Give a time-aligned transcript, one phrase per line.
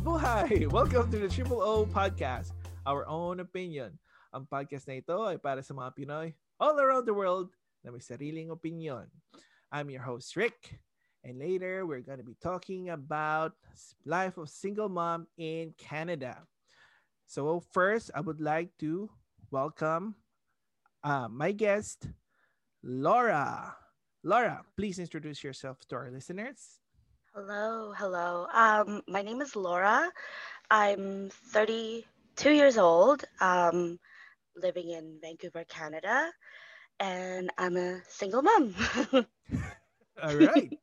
[0.00, 0.64] Mabuhay!
[0.72, 2.56] Welcome to the Triple O Podcast,
[2.88, 4.00] our own opinion.
[4.32, 7.52] Ang podcast na ito ay para sa mga Pinoy all around the world
[7.84, 9.04] na may sariling opinion.
[9.68, 10.80] I'm your host, Rick.
[11.20, 13.52] And later, we're going to be talking about
[14.08, 16.48] life of single mom in Canada.
[17.28, 19.12] So first, I would like to
[19.52, 20.16] welcome
[21.04, 22.08] uh, my guest,
[22.80, 23.76] Laura.
[24.24, 26.79] Laura, please introduce yourself to our listeners.
[27.32, 28.48] Hello, hello.
[28.52, 30.10] Um, my name is Laura.
[30.68, 34.00] I'm 32 years old, um,
[34.56, 36.32] living in Vancouver, Canada,
[36.98, 38.74] and I'm a single mom.
[40.22, 40.74] All right.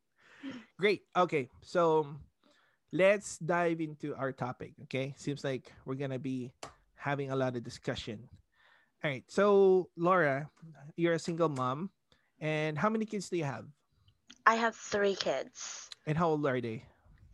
[0.79, 1.03] Great.
[1.17, 1.49] Okay.
[1.61, 2.07] So
[2.93, 4.71] let's dive into our topic.
[4.83, 5.13] Okay.
[5.17, 6.53] Seems like we're going to be
[6.95, 8.29] having a lot of discussion.
[9.03, 9.25] All right.
[9.27, 10.49] So, Laura,
[10.95, 11.91] you're a single mom.
[12.39, 13.65] And how many kids do you have?
[14.47, 15.91] I have three kids.
[16.07, 16.85] And how old are they?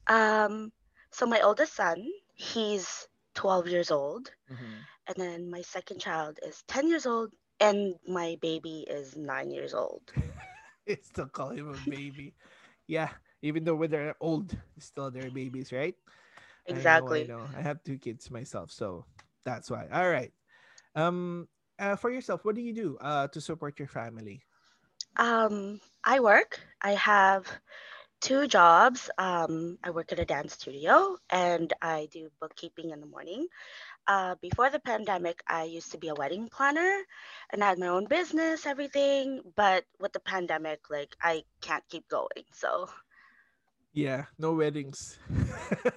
[0.07, 0.73] Um,
[1.11, 4.87] so my oldest son, he's 12 years old, Mhm.
[5.07, 9.73] and then my second child is 10 years old, and my baby is nine years
[9.73, 10.13] old.
[11.03, 12.35] Still call him a baby.
[12.87, 13.09] yeah.
[13.41, 15.95] Even though when they're old, still they're babies, right?
[16.69, 17.23] I know, Exactly.
[17.23, 17.49] I know.
[17.55, 19.05] I have two kids myself, so
[19.45, 19.87] that's why.
[19.91, 20.33] All right.
[20.95, 21.47] Um,
[21.79, 24.43] uh, for yourself, what do you do uh to support your family?
[25.17, 26.59] Um, I work.
[26.81, 27.47] I have
[28.21, 29.09] two jobs.
[29.17, 33.47] Um, I work at a dance studio and I do bookkeeping in the morning.
[34.07, 37.03] Uh, before the pandemic, I used to be a wedding planner
[37.51, 39.41] and I had my own business, everything.
[39.55, 42.45] But with the pandemic, like I can't keep going.
[42.53, 42.89] So
[43.93, 45.17] Yeah, no weddings.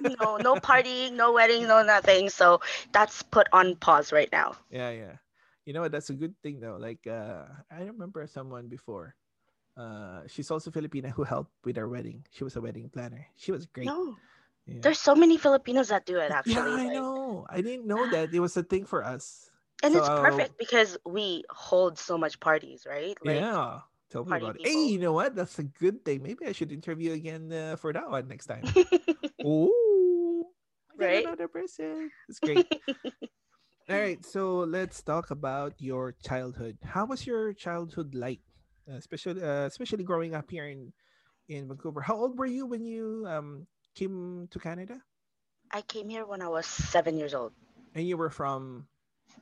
[0.00, 2.28] no, no partying, no wedding, no nothing.
[2.30, 2.60] So
[2.92, 4.56] that's put on pause right now.
[4.70, 5.16] Yeah, yeah.
[5.64, 5.92] You know what?
[5.92, 6.76] That's a good thing though.
[6.78, 9.14] Like, uh, I remember someone before.
[9.76, 12.24] Uh, she's also Filipina who helped with our wedding.
[12.32, 13.26] She was a wedding planner.
[13.36, 13.86] She was great.
[13.86, 14.16] No,
[14.66, 14.80] Yeah.
[14.80, 16.54] there's so many Filipinos that do it actually.
[16.54, 17.46] yeah, I like- know.
[17.50, 19.50] I didn't know that it was a thing for us.
[19.84, 23.12] And it's perfect because we hold so much parties, right?
[23.22, 23.80] Like, yeah.
[24.08, 24.64] Tell me about it.
[24.66, 25.36] Hey, you know what?
[25.36, 26.22] That's a good thing.
[26.22, 28.64] Maybe I should interview again uh, for that one next time.
[29.42, 29.70] Got
[30.96, 31.26] Right?
[31.26, 32.10] Another person.
[32.28, 32.64] It's great.
[33.90, 34.24] All right.
[34.24, 36.78] So let's talk about your childhood.
[36.82, 38.40] How was your childhood like?
[38.88, 40.92] Uh, especially, uh, especially growing up here in
[41.48, 42.00] in Vancouver.
[42.00, 45.02] How old were you when you um came to Canada?
[45.72, 47.52] I came here when I was seven years old,
[47.94, 48.88] And you were from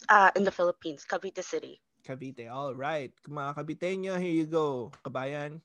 [0.09, 1.81] uh, in the Philippines, Cavite City.
[2.05, 2.51] Cavite.
[2.51, 3.13] All right.
[3.29, 4.93] Mga Caviteño, here you go.
[5.05, 5.61] Kabayan,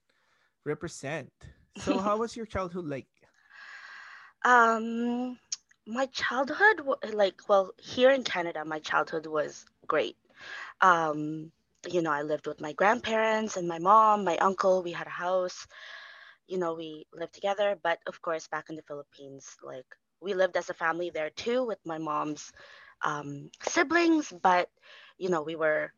[0.66, 1.32] represent.
[1.76, 3.08] So how was your childhood like?
[4.46, 5.38] Um,
[5.86, 6.82] my childhood,
[7.14, 10.18] like, well, here in Canada, my childhood was great.
[10.82, 11.52] Um,
[11.88, 14.84] you know, I lived with my grandparents and my mom, my uncle.
[14.84, 15.68] We had a house.
[16.48, 17.78] You know, we lived together.
[17.82, 19.86] But of course, back in the Philippines, like,
[20.22, 22.52] we lived as a family there too with my mom's
[23.04, 24.32] um, siblings.
[24.32, 24.70] But,
[25.18, 25.92] you know, we were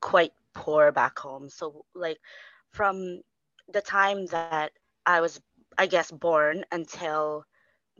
[0.00, 1.48] quite poor back home.
[1.48, 2.18] So, like,
[2.70, 3.22] from
[3.68, 4.58] the time that
[4.90, 5.28] I was,
[5.66, 7.44] I guess, born until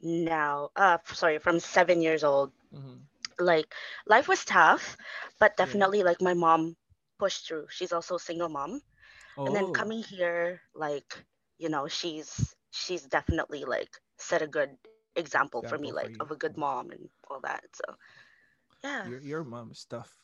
[0.02, 3.06] now uh sorry from seven years old Mhm.
[3.38, 3.72] like
[4.06, 4.96] life was tough
[5.38, 5.58] but Yeah.
[5.58, 6.76] definitely like my mom
[7.22, 8.80] pushed through she's also a single mom
[9.46, 11.24] and then Oh, coming here like
[11.58, 14.70] you know she's she's definitely like set a good
[15.16, 17.94] example for me Example for like of a good mom and all that so
[18.84, 20.18] yeah your your mom is tough.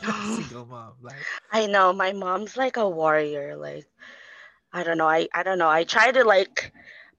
[0.22, 3.86] Single mom, like i know my mom's like a warrior like
[4.72, 6.72] i don't know i i don't know i try to like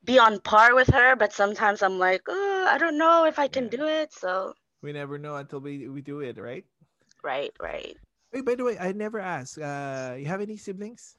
[0.03, 3.47] be on par with her but sometimes i'm like oh, i don't know if i
[3.47, 3.69] can Yeah.
[3.69, 6.65] do it so we never know until we we do it, right?
[7.23, 7.97] right right
[8.31, 9.57] Wait, by the way, I never asked.
[9.57, 11.17] Uh, you have any siblings?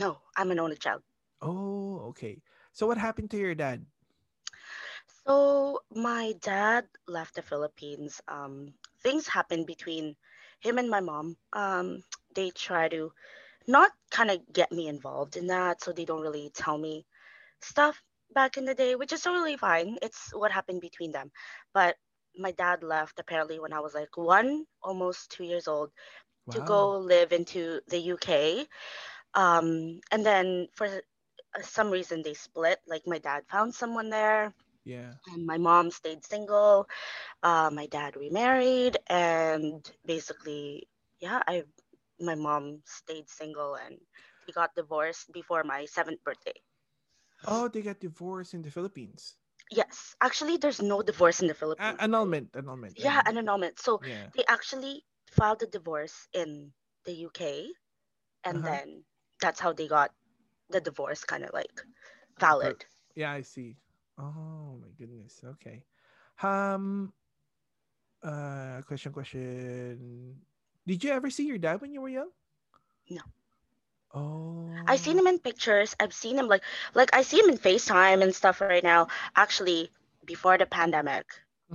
[0.00, 1.02] No, I'm an only child.
[1.42, 2.42] Oh, okay.
[2.72, 3.84] So what happened to your dad?
[5.26, 8.20] So my dad left the Philippines.
[8.28, 10.16] Um, things happened between
[10.60, 11.36] him and my mom.
[11.52, 12.02] Um,
[12.34, 13.12] they try to
[13.66, 17.06] not kind of get me involved in that, so they don't really tell me
[17.60, 18.02] stuff
[18.34, 19.98] back in the day, which is totally fine.
[20.02, 21.30] It's what happened between them.
[21.74, 21.96] But
[22.36, 25.90] my dad left apparently when I was like one, almost two years old,
[26.52, 28.66] to go live into the UK.
[29.34, 32.78] Um, and then for uh, some reason they split.
[32.86, 34.54] Like my dad found someone there,
[34.84, 35.14] Yeah.
[35.32, 36.88] and my mom stayed single.
[37.42, 40.88] Uh, my dad remarried, and basically,
[41.20, 41.64] yeah, I
[42.20, 43.98] my mom stayed single, and
[44.46, 46.60] we got divorced before my seventh birthday.
[47.44, 49.36] Oh, they got divorced in the Philippines.
[49.70, 52.00] Yes, actually, there's no divorce in the Philippines.
[52.00, 52.96] annulment, annulment.
[52.96, 53.26] yeah, annulment.
[53.26, 53.78] an annulment.
[53.78, 54.30] So Yeah.
[54.34, 56.72] they actually filed a divorce in
[57.04, 57.72] the UK,
[58.44, 58.64] and Uh-huh.
[58.64, 59.04] then
[59.40, 60.12] that's how they got
[60.70, 61.82] the divorce kind of like
[62.38, 62.84] valid.
[63.14, 63.76] Yeah, I see.
[64.18, 65.42] Oh my goodness.
[65.44, 65.84] Okay.
[66.42, 67.12] Um.
[68.22, 68.82] Uh.
[68.86, 69.12] Question.
[69.12, 70.36] Question.
[70.86, 72.30] Did you ever see your dad when you were young?
[73.10, 73.22] No.
[74.14, 74.88] Oh.
[74.88, 75.96] I've seen him in pictures.
[76.00, 76.62] I've seen him like
[76.94, 79.08] like I see him in FaceTime and stuff right now.
[79.28, 81.26] Actually, before the pandemic,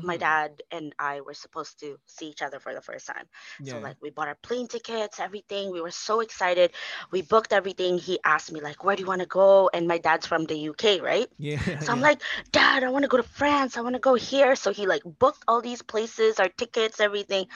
[0.02, 0.18] my Mhm.
[0.18, 3.26] dad and I were supposed to see each other for the first time.
[3.64, 5.72] So like we bought our plane tickets, everything.
[5.72, 6.72] We were so excited.
[7.12, 7.98] We booked everything.
[7.98, 10.56] He asked me like, "Where do you want to go?" And my dad's from the
[10.58, 11.28] UK, right?
[11.38, 11.60] Yeah.
[11.80, 12.10] So I'm yeah.
[12.10, 13.78] like, "Dad, I want to go to France.
[13.78, 17.48] I want to go here." So he like booked all these places, our tickets, everything.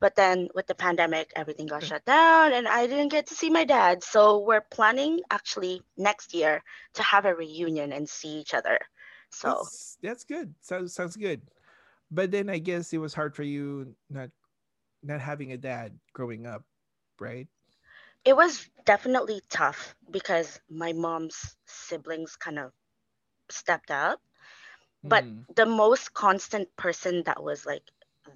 [0.00, 3.50] But then with the pandemic, everything got shut down and I didn't get to see
[3.50, 4.02] my dad.
[4.02, 6.62] So we're planning actually next year
[6.94, 8.78] to have a reunion and see each other.
[9.30, 10.54] So That's that's good.
[10.60, 11.42] Sounds sounds good.
[12.10, 14.30] But then I guess it was hard for you not
[15.02, 16.64] not having a dad growing up,
[17.20, 17.48] right?
[18.24, 22.72] it was definitely tough because my mom's siblings kind of
[23.50, 24.20] stepped up.
[25.04, 25.46] But Mm.
[25.56, 27.84] the most constant person that was like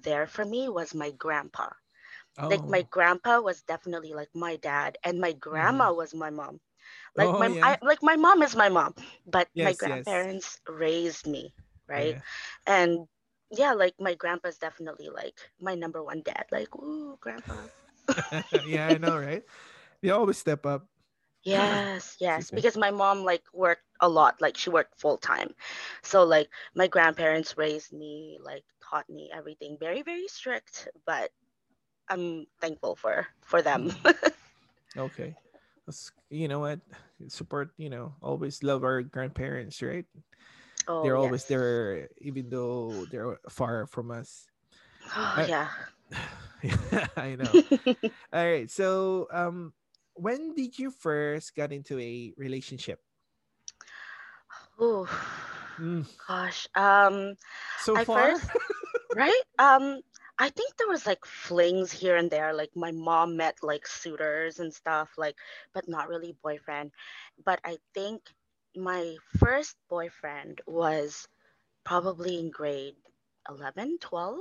[0.01, 1.69] there for me was my grandpa.
[2.49, 2.89] Like my Oh.
[2.89, 6.59] grandpa was definitely like my dad and my grandma was my mom.
[7.15, 7.63] Like Oh my yeah.
[7.63, 8.95] I, like my mom is my mom,
[9.25, 9.85] but my Yes.
[9.85, 10.27] Yes.
[10.27, 11.53] grandparents raised me,
[11.87, 12.15] right?
[12.15, 12.21] Yeah.
[12.67, 13.07] And
[13.53, 16.45] yeah, like my grandpa's definitely like my number one dad.
[16.51, 17.69] Like, ooh, grandpa.
[18.65, 18.89] yeah.
[18.89, 19.43] I know, right?
[20.01, 20.87] They always step up.
[21.43, 25.53] Yes, yes, because my mom like worked a lot, like she worked full time.
[26.03, 29.77] So like my grandparents raised me, like taught me everything.
[29.79, 31.31] Very, very strict, but
[32.09, 33.89] I'm thankful for for them.
[33.89, 34.15] Mm.
[34.97, 35.35] Okay.
[36.29, 36.79] You know what?
[37.27, 37.71] Support.
[37.77, 40.05] You know, always love our grandparents, right?
[40.87, 41.45] Oh, They're always yes.
[41.45, 44.47] there, even though they're far from us.
[45.15, 45.69] Oh, Uh, yeah.
[46.63, 47.57] yeah, I know.
[48.33, 48.69] All right.
[48.69, 49.73] So, um,
[50.13, 52.99] when did you first got into a relationship?
[54.79, 55.07] Oh,
[55.79, 56.67] Mm, gosh.
[56.75, 57.35] Um,
[57.75, 58.33] so I far?
[58.33, 58.49] first,
[59.13, 59.41] right?
[59.59, 60.01] Um,
[60.39, 62.53] I think there was like flings here and there.
[62.53, 65.35] Like my mom met like suitors and stuff, like,
[65.73, 66.91] but not really boyfriend.
[67.45, 68.21] But I think
[68.75, 71.27] my first boyfriend was
[71.83, 72.95] probably in grade
[73.49, 74.39] 11, 12.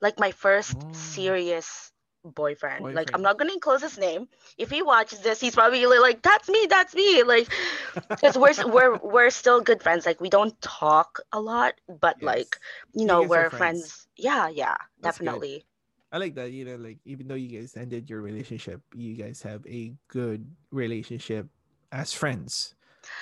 [0.00, 1.92] Like my first oh, serious
[2.24, 2.94] boyfriend.
[2.94, 4.28] Like I'm not gonna enclose his name.
[4.58, 7.48] If he watches this, he's probably like, "That's me, that's me." Like,
[8.08, 10.06] because we're we're we're still good friends.
[10.06, 12.58] Like we don't talk a lot, but like
[12.94, 12.94] yes.
[12.94, 13.58] you You know we're friends.
[13.58, 14.08] friends.
[14.16, 15.26] Yeah, yeah, That's good.
[15.26, 15.64] definitely.
[16.12, 16.50] I like that.
[16.52, 20.46] You know, like even though you guys ended your relationship, you guys have a good
[20.70, 21.46] relationship
[21.92, 22.74] as friends.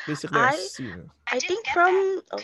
[0.06, 1.10] Basically, I as you know.
[1.30, 2.40] I think from oh,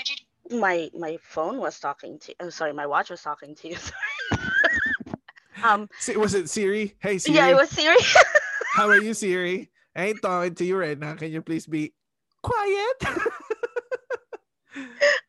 [0.50, 2.34] my my phone was talking to.
[2.40, 3.76] I'm sorry, my watch was talking to you.
[5.64, 6.94] um, Was it Siri?
[7.00, 7.36] Hey Siri.
[7.36, 7.96] yeah, it was Siri.
[8.74, 9.70] how are you, Siri?
[9.96, 11.14] I ain't talking to you right now.
[11.14, 11.94] Can you please be
[12.42, 12.96] quiet?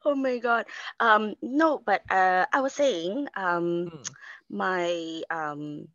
[0.05, 0.65] oh my god.
[0.99, 4.09] Um, no, but uh, I was saying um Mm,
[4.49, 5.87] my um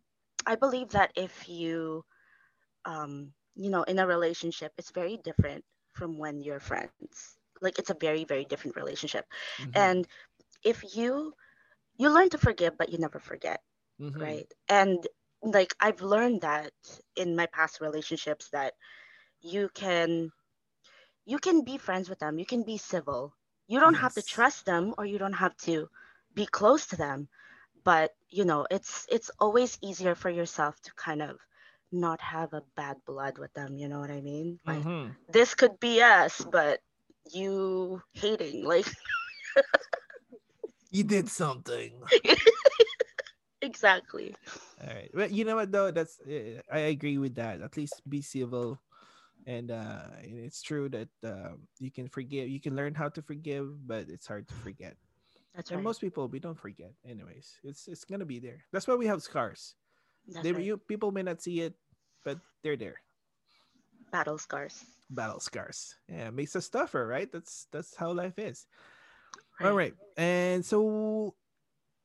[0.47, 2.05] I believe that if you
[2.85, 5.65] um you know in a relationship it's very different
[6.01, 7.23] from when you're friends.
[7.49, 9.19] Like it's a very very different relationship.
[9.59, 10.07] Mhm, and
[10.65, 11.33] if you
[11.97, 13.61] you learn to forgive but you never forget
[13.99, 14.41] mhm.
[14.41, 14.51] right?
[14.69, 15.07] And
[15.43, 16.73] like i've learned that
[17.17, 18.75] in my past relationships that
[19.43, 20.31] you can
[21.27, 22.39] you can be friends with them.
[22.39, 23.35] You can be civil.
[23.67, 25.89] You don't have to trust them or you don't have to
[26.35, 27.29] be close to them.
[27.85, 31.39] But you know it's it's always easier for yourself to kind of
[31.93, 35.17] not have a bad blood with them you know what i mean like Mhm.
[35.33, 36.81] this could be us but
[37.33, 38.87] you hating like
[40.91, 42.03] You did something.
[43.63, 44.37] exactly
[44.81, 45.11] All right.
[45.15, 45.91] Well, you know what though?
[45.91, 47.61] That's uh, I agree with that.
[47.61, 48.81] At least be civil,
[49.47, 52.49] and uh, it's true that um, you can forgive.
[52.49, 54.97] You can learn how to forgive, but it's hard to forget.
[55.55, 56.93] that's And right most people, we don't forget.
[57.07, 58.65] Anyways, it's it's gonna be there.
[58.73, 59.75] That's why we have scars.
[60.27, 61.75] They right you people may not see it,
[62.25, 63.01] but they're there.
[64.13, 65.97] battle scars Battle scars.
[66.09, 67.31] Yeah, makes us tougher, right?
[67.31, 68.67] That's that's how life is.
[69.61, 69.95] All right right.
[70.17, 71.35] And so,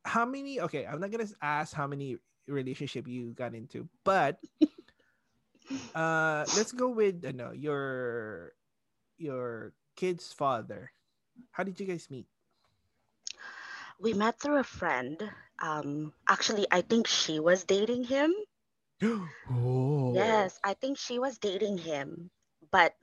[0.04, 0.60] how many?
[0.60, 2.18] Okay, I'm not gonna ask how many
[2.48, 4.42] relationship you got into, but
[5.94, 8.54] uh, let's go with uh, no your
[9.18, 10.90] your kid's father.
[11.52, 12.26] How did you guys meet?
[13.98, 15.30] we met through a friend
[15.62, 18.34] um actually i think she was dating him
[19.50, 20.10] oh.
[20.12, 22.30] Yes, I think she was dating him,
[22.70, 22.94] but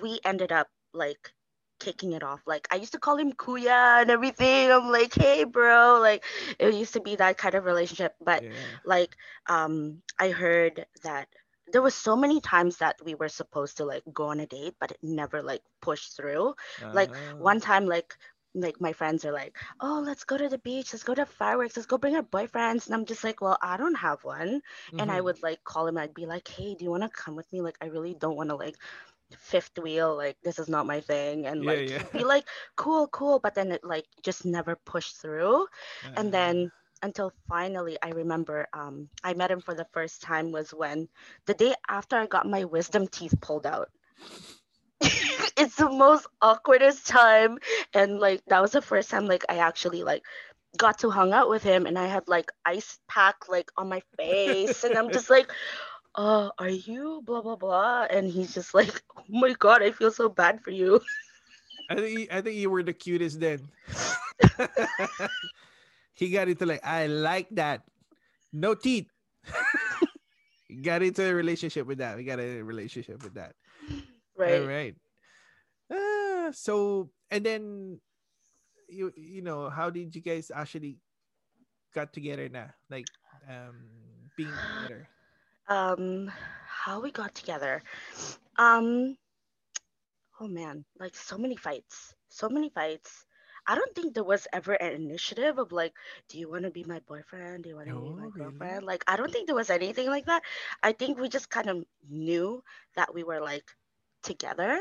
[0.00, 1.32] we ended up like
[1.80, 2.42] kicking it off.
[2.46, 4.70] Like I used to call him Kuya and everything.
[4.70, 6.24] I'm like, hey bro, like
[6.58, 8.14] it used to be that kind of relationship.
[8.20, 8.78] But Yeah.
[8.84, 9.16] like
[9.48, 11.28] um I heard that
[11.72, 14.74] there was so many times that we were supposed to like go on a date,
[14.80, 16.54] but it never like pushed through.
[16.92, 18.16] Like Uh, one time like
[18.60, 20.92] like my friends are like, "Oh, let's go to the beach.
[20.92, 21.76] Let's go to fireworks.
[21.76, 24.62] Let's go bring our boyfriends." And I'm just like, "Well, I don't have one."
[24.98, 25.22] And I Mhm.
[25.22, 25.98] would like call him.
[25.98, 27.60] I'd be like, "Hey, do you want to come with me?
[27.62, 28.76] Like, I really don't want to like
[29.38, 30.16] fifth wheel.
[30.16, 32.02] Like, this is not my thing." And Yeah, like yeah.
[32.12, 32.46] be like,
[32.76, 35.66] "Cool, cool," but then it like just never pushed through.
[36.16, 36.70] And Uh, then
[37.02, 41.08] until finally, I remember um I met him for the first time was when
[41.46, 43.88] the day after I got my wisdom teeth pulled out.
[45.56, 47.58] it's the most awkwardest time
[47.94, 50.22] and like that was the first time like i actually like
[50.76, 54.00] got to hung out with him and i had like ice pack like on my
[54.16, 55.50] face and i'm just like
[56.16, 60.10] uh are you blah blah blah and he's just like oh my god i feel
[60.10, 61.00] so bad for you
[61.88, 63.70] I think you- I think you were the cutest then.
[66.14, 67.82] he got into like I like that.
[68.52, 69.08] No teeth.
[70.82, 72.16] got into a relationship with that.
[72.16, 73.54] We got a relationship with that.
[74.38, 74.96] Right All right.
[75.90, 77.62] Ah, so and then
[78.88, 80.98] you you know how did you guys actually
[81.94, 82.70] got together now?
[82.90, 83.10] Like
[83.48, 85.08] um being together.
[85.68, 86.30] um
[86.66, 87.82] how we got together
[88.58, 89.16] um
[90.40, 93.26] oh man like so many fights so many fights
[93.66, 95.94] i don't think there was ever an initiative of like
[96.28, 98.38] do you want to be my boyfriend do you want to be Oh, my really?
[98.38, 100.42] girlfriend like i don't think there was anything like that
[100.82, 102.62] i think we just kind of knew
[102.96, 103.64] that we were like
[104.28, 104.78] together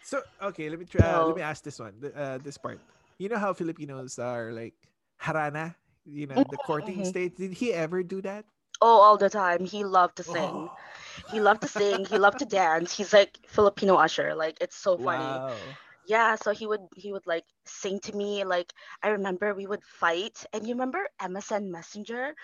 [0.00, 1.20] So okay, let me try.
[1.20, 1.94] Uh, let me ask this one.
[2.14, 2.80] Uh, this part.
[3.18, 4.74] You know how Filipinos are like
[5.22, 5.76] harana.
[6.04, 7.04] You know the courting Mhm.
[7.04, 7.34] stage.
[7.36, 8.44] Did he ever do that?
[8.80, 12.38] oh all the time he loved to sing Oh, he loved to sing he loved
[12.38, 15.78] to dance he's like filipino usher like it's so funny wow.
[16.06, 19.84] Yeah, so he would he would like sing to me like I remember we would
[19.84, 22.34] fight and you remember MSN Messenger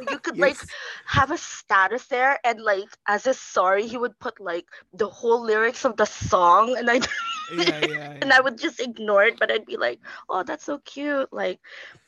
[0.00, 0.60] you could like
[1.06, 5.42] have a status there and like as a sorry he would put like the whole
[5.44, 7.00] lyrics of the song and I
[7.48, 10.78] yeah, yeah, and I would just ignore it but I'd be like oh that's so
[10.78, 11.60] cute like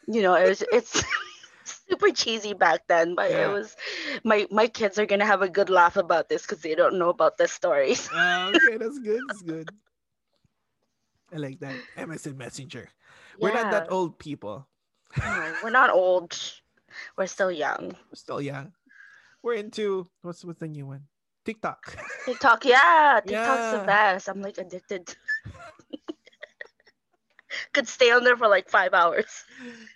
[0.07, 1.03] you know it was it's
[1.65, 3.39] super cheesy back then but Yeah.
[3.39, 3.77] it was
[4.25, 7.11] my my kids are gonna have a good laugh about this because they don't know
[7.11, 9.29] about this stories Ah, okay, that's good.
[9.29, 9.69] That's good.
[11.33, 11.77] I like that.
[11.97, 12.89] MSN Messenger.
[13.41, 14.67] We're not that old people.
[15.19, 16.37] No, we're not old
[17.17, 18.73] we're still young We're still young.
[19.43, 21.03] We're into what's what's the new one?
[21.45, 21.97] TikTok.
[22.27, 23.79] TikTok, yeah, TikTok's Yeah.
[23.79, 24.29] the best.
[24.29, 25.09] I'm like addicted.
[27.73, 29.45] Could stay on there for like five hours.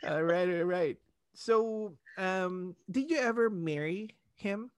[0.07, 0.97] all right, all right.
[1.35, 4.71] So, um, did you ever marry him?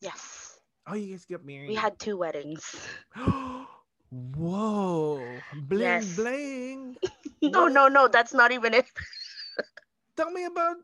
[0.00, 1.68] Yes, Oh, you guys got married.
[1.68, 2.62] we had two weddings.
[4.14, 6.14] Whoa, bling Yes.
[6.14, 6.96] bling.
[7.48, 8.90] No, no, no, that's not even it.
[10.16, 10.76] Tell me about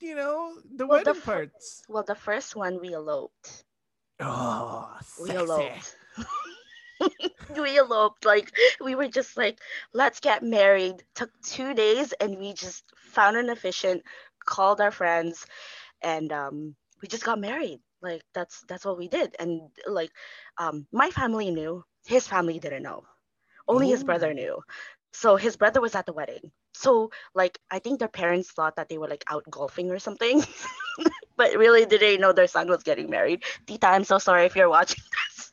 [0.00, 1.82] you know the Well, the wedding fir- parts.
[1.88, 3.64] Well, the first one we eloped.
[4.20, 5.96] Oh, We eloped.
[7.56, 8.24] we eloped.
[8.24, 9.58] Like we were just like,
[9.92, 11.02] let's get married.
[11.14, 14.02] Took two days, and we just found an efficient,
[14.44, 15.46] called our friends,
[16.02, 17.80] and um, we just got married.
[18.02, 19.34] Like that's that's what we did.
[19.38, 20.10] And like,
[20.58, 21.84] um, my family knew.
[22.10, 23.04] His family didn't know.
[23.68, 24.58] Only his brother knew.
[25.12, 26.50] So his brother was at the wedding.
[26.74, 30.42] So like I think their parents thought that they were like out golfing or something.
[31.38, 33.44] but really didn't know their son was getting married.
[33.64, 35.52] Tita, I'm so sorry if you're watching this.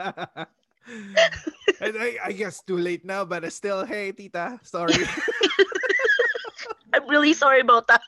[1.78, 4.96] I, I guess too late now, but still, hey, tita, sorry.
[6.94, 8.00] I'm really sorry about that.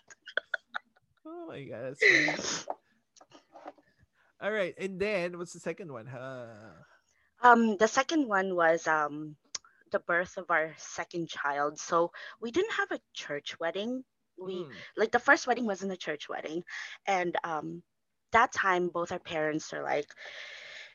[1.26, 2.00] oh my god.
[4.40, 6.08] All right, and then what's the second one?
[6.08, 6.80] Uh,
[7.42, 9.36] Um, the second one was um
[9.90, 11.78] the birth of our second child.
[11.78, 14.04] So we didn't have a church wedding.
[14.38, 16.64] We hmm, like the first wedding wasn't a church wedding,
[17.06, 17.82] and um
[18.32, 20.06] that time both our parents are like,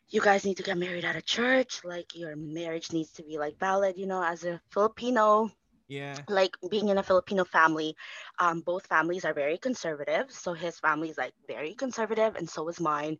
[0.09, 1.81] you guys need to get married at a church.
[1.83, 3.97] Like your marriage needs to be like valid.
[3.97, 5.49] You know, as a Filipino,
[5.87, 7.95] yeah, like being in a Filipino family,
[8.39, 10.31] um, both families are very conservative.
[10.31, 13.17] So his family is like very conservative, and so is mine.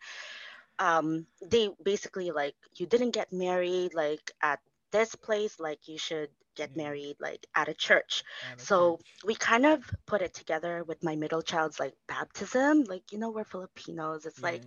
[0.79, 4.59] Um, they basically like you didn't get married like at
[4.91, 6.83] this place, like you should get Yeah.
[6.83, 8.23] married like at a church.
[8.51, 9.05] at a So church.
[9.25, 12.83] we kind of put it together with my middle child's like baptism.
[12.83, 14.25] Like you know, we're Filipinos.
[14.25, 14.63] It's like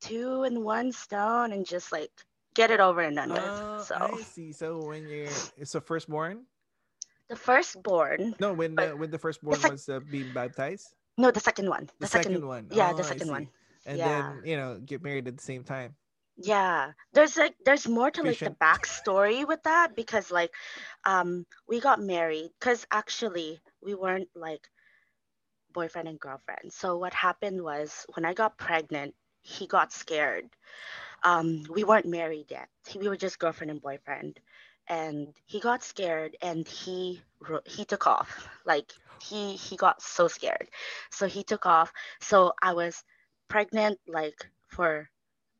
[0.00, 2.10] two in one stone, and just like
[2.54, 3.42] get it over and done with.
[3.42, 4.52] Oh, So I see.
[4.52, 6.46] So when you're it's a firstborn?
[7.28, 10.94] the firstborn, No, when the when the firstborn was uh, being baptized.
[11.16, 12.66] no, the second one, The, the, second, one.
[12.70, 13.48] yeah, Oh, the second one.
[13.86, 14.04] And Yeah.
[14.04, 15.96] then you know get married at the same time.
[16.36, 20.52] Yeah, there's like there's more to like the backstory with that because like
[21.04, 24.68] um we got married because actually we weren't like
[25.72, 26.72] boyfriend and girlfriend.
[26.72, 30.48] So what happened was when I got pregnant, he got scared.
[31.22, 32.68] Um, we weren't married yet.
[32.96, 34.38] We were just girlfriend and boyfriend.
[34.88, 37.20] and he got scared and he
[37.66, 40.68] he took off like he he got so scared
[41.10, 43.04] so he took off so i was
[43.52, 45.08] pregnant like for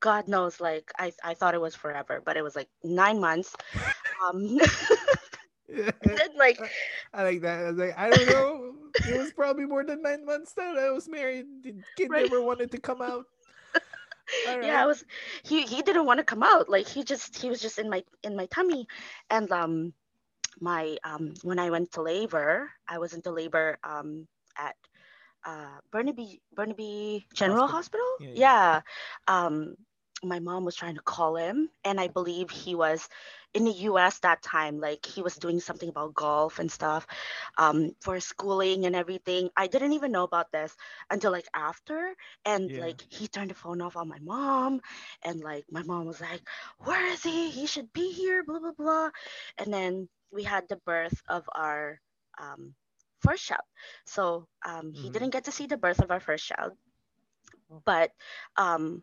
[0.01, 3.57] god knows like i i thought it was forever but it was like 9 months
[4.29, 4.59] um
[6.03, 6.59] then, like
[7.13, 7.61] I like that.
[7.61, 8.75] I was like, I don't know.
[9.05, 11.47] It was probably more than nine months that I was married.
[11.63, 12.33] The kid Right.
[12.33, 13.27] never wanted to come out.
[14.47, 15.05] All yeah i was
[15.45, 18.03] he he didn't want to come out like he just he was just in my
[18.23, 18.87] in my tummy
[19.31, 19.93] and um
[20.61, 24.27] my um when i went to labor i was into labor um
[24.59, 24.77] at
[25.45, 27.69] uh burnaby burnaby general Hospital.
[27.69, 28.81] hospital, Yeah, yeah.
[29.29, 29.75] um
[30.23, 33.09] my mom was trying to call him and i believe he was
[33.55, 37.07] in the us that time like he was doing something about golf and stuff
[37.59, 40.77] um for schooling and everything i didn't even know about this
[41.11, 42.79] until like after and Yeah.
[42.79, 44.81] like he turned the phone off on my mom
[45.25, 46.43] and like my mom was like
[46.79, 49.11] where is he he should be here blah blah blah
[49.59, 52.01] and then we had the birth of our
[52.41, 52.75] um
[53.23, 53.65] first child
[54.07, 55.11] so um he Mhm.
[55.11, 56.73] didn't get to see the birth of our first child
[57.71, 57.83] Oh.
[57.85, 58.11] but
[58.57, 59.03] um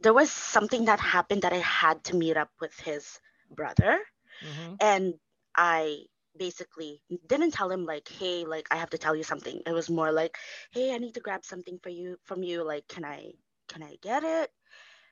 [0.00, 3.18] there was something that happened that i had to meet up with his
[3.50, 3.98] brother
[4.40, 4.78] Mhm.
[4.80, 5.14] and
[5.54, 6.04] I
[6.38, 9.62] basically didn't tell him like, hey, like I have to tell you something.
[9.66, 10.36] It was more like,
[10.72, 12.62] hey, I need to grab something for you from you.
[12.64, 13.32] Like, can I
[13.68, 14.50] can I get it?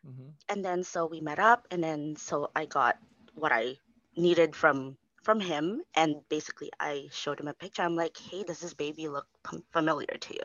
[0.04, 0.36] Mhm.
[0.48, 2.98] And then so we met up, and then so I got
[3.34, 3.76] what I
[4.16, 7.82] needed from from him, and basically I showed him a picture.
[7.82, 9.26] I'm like, hey, does this baby look
[9.72, 10.44] familiar to you?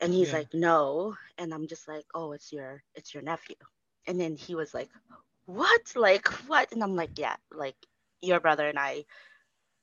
[0.00, 0.32] And he's Yeah.
[0.32, 1.16] like, no.
[1.38, 3.56] And I'm just like, oh, it's your it's your nephew.
[4.06, 4.90] And then he was like,
[5.46, 5.82] what?
[5.96, 6.72] Like what?
[6.72, 7.76] And I'm like, yeah, like
[8.20, 9.04] your brother and I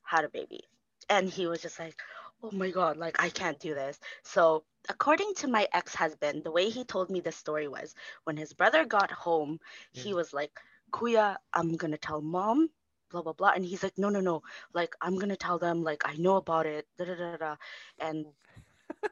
[0.04, 0.62] had a baby.
[1.10, 1.96] And he was just like,
[2.44, 4.00] oh my God, like I can't do this.
[4.24, 8.38] So, according to my ex husband, the way he told me the story was when
[8.38, 9.60] his brother got home,
[9.94, 10.16] he mm.
[10.16, 10.52] was like,
[10.92, 12.70] Kuya, I'm to tell mom,
[13.10, 13.52] blah, blah, blah.
[13.56, 14.42] And he's like, no, no, no.
[14.74, 17.50] Like, I'm going to tell them, like, I know about it, da, da, da, da.
[17.94, 18.20] And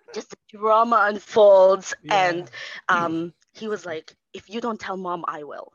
[0.08, 1.93] just the drama unfolds.
[2.03, 2.10] Yeah.
[2.10, 2.49] And
[2.88, 5.71] um, he was like, if you don't tell mom, I will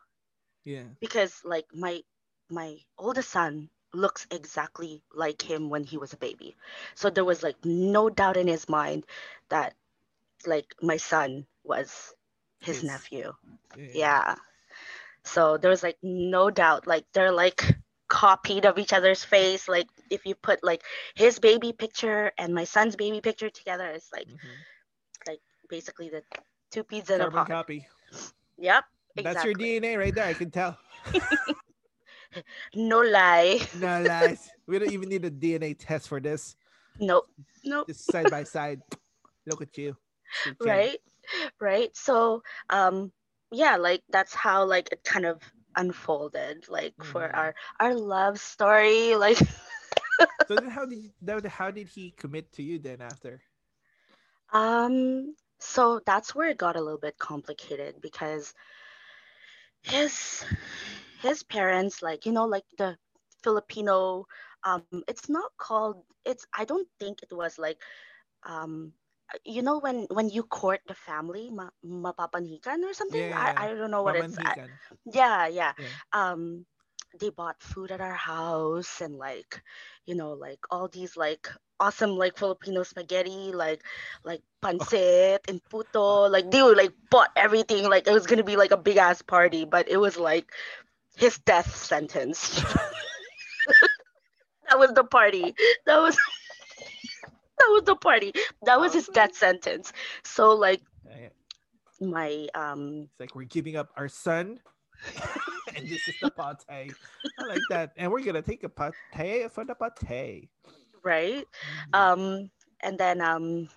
[0.64, 0.88] Yeah.
[1.00, 2.00] because like my
[2.50, 6.56] my oldest son looks exactly like him when he was a baby
[6.94, 9.04] so there was like no doubt in his mind
[9.48, 9.74] that
[10.46, 12.14] like my son was
[12.60, 12.84] his His.
[12.84, 13.32] nephew
[13.76, 13.92] Yeah.
[13.92, 14.36] yeah
[15.24, 17.64] so there was like no doubt like they're like
[18.10, 20.82] copied of each other's face like if you put like
[21.14, 25.38] his baby picture and my son's baby picture together it's like Mhm.
[25.70, 26.20] basically the
[26.72, 27.86] two peas in a pod copy.
[28.58, 29.54] yep That's your.
[29.54, 30.26] DNA right there.
[30.26, 30.76] I can tell.
[32.74, 34.50] no lie No lies.
[34.66, 36.56] we don't even need a DNA test for this.
[36.98, 37.26] nope
[37.64, 38.82] nope Just side by side.
[39.46, 39.96] Look at you.
[40.60, 40.98] Right
[41.60, 43.12] right so um
[43.50, 45.38] yeah like that's how like it kind of
[45.76, 47.36] unfolded like for Mhm.
[47.36, 49.38] our our love story like
[50.46, 53.42] So then how did then how did he commit to you then after?
[54.52, 58.54] um so that's where it got a little bit complicated because
[59.82, 60.44] his
[61.18, 62.96] his parents like you know like the
[63.42, 64.26] filipino
[64.64, 67.76] um it's not called it's i don't think it was like
[68.44, 68.92] um
[69.44, 73.30] you know when when you court the family ma- mapapanhikan or something?
[73.30, 74.56] Yeah, I, I don't know what it's I-
[75.06, 75.72] yeah yeah.
[75.78, 75.96] Yeah.
[76.12, 76.66] um
[77.20, 79.62] they bought food at our house and like
[80.06, 81.48] you know like all these like
[81.80, 83.82] awesome like filipino spaghetti like
[84.24, 86.28] like pancit and puto.
[86.28, 87.88] Like they were like bought everything.
[87.88, 90.50] Like it was gonna be like a big ass party but it was like
[91.16, 92.62] his death sentence.
[94.68, 95.54] That was the party.
[95.86, 96.18] That was
[97.68, 98.32] that was the party
[98.64, 99.92] that was his death sentence
[100.24, 100.82] so like
[102.00, 104.60] my um It's like we're giving up our son.
[105.76, 106.96] and this is the pate.
[107.38, 107.92] I like that.
[107.96, 108.70] And we're gonna take a
[109.12, 109.74] pate for the
[110.06, 110.50] pate.
[111.04, 111.94] right Mhm.
[111.94, 112.50] um
[112.82, 113.68] and then um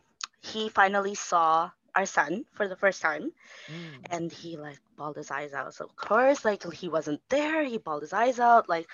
[0.41, 3.31] he finally saw our son for the first time
[3.69, 4.07] Mm.
[4.11, 7.77] and he like bawled his eyes out so of course like he wasn't there he
[7.77, 8.87] bawled his eyes out like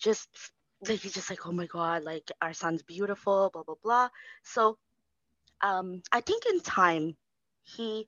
[0.00, 0.28] just
[0.88, 4.08] like he's just like oh my god like our son's beautiful blah blah blah
[4.42, 4.76] so
[5.62, 7.16] um i think in time
[7.62, 8.06] he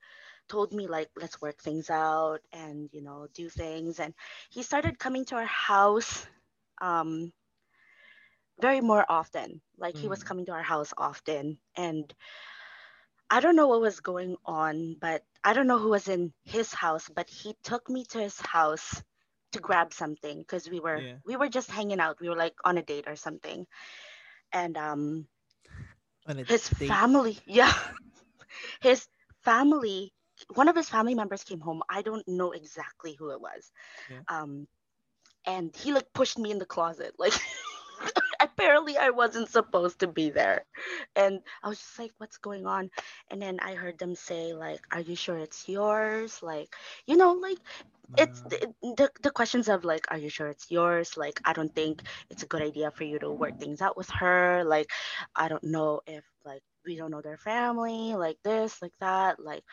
[0.48, 4.14] told me like let's work things out and you know do things and
[4.50, 6.26] he started coming to our house
[6.80, 7.32] um
[8.60, 10.24] very more often like he was Mm.
[10.24, 12.14] coming to our house often and
[13.30, 16.72] i don't know what was going on but i don't know who was in his
[16.72, 19.02] house but he took me to his house
[19.56, 21.26] to grab something because we were Yeah.
[21.26, 23.66] we were just hanging out we were like on a date or something
[24.52, 25.26] and um
[26.46, 27.00] his date.
[27.02, 27.72] family yeah
[28.80, 29.08] his
[29.42, 30.12] family
[30.54, 33.72] one of his family members came home i don't know exactly who it was
[34.08, 34.22] Yeah.
[34.28, 34.66] um
[35.46, 37.32] and he like pushed me in the closet like
[38.40, 40.64] apparently i wasn't supposed to be there.
[41.16, 42.90] And i was just like what's going on?
[43.30, 46.42] And then i heard them say like are you sure it's yours?
[46.42, 46.68] Like
[47.06, 47.58] you know like
[48.16, 51.16] it's the, the, the questions of like are you sure it's yours?
[51.16, 54.10] Like i don't think it's a good idea for you to work things out with
[54.10, 54.64] her.
[54.64, 54.90] Like
[55.34, 59.64] i don't know if like we don't know their family like this like that like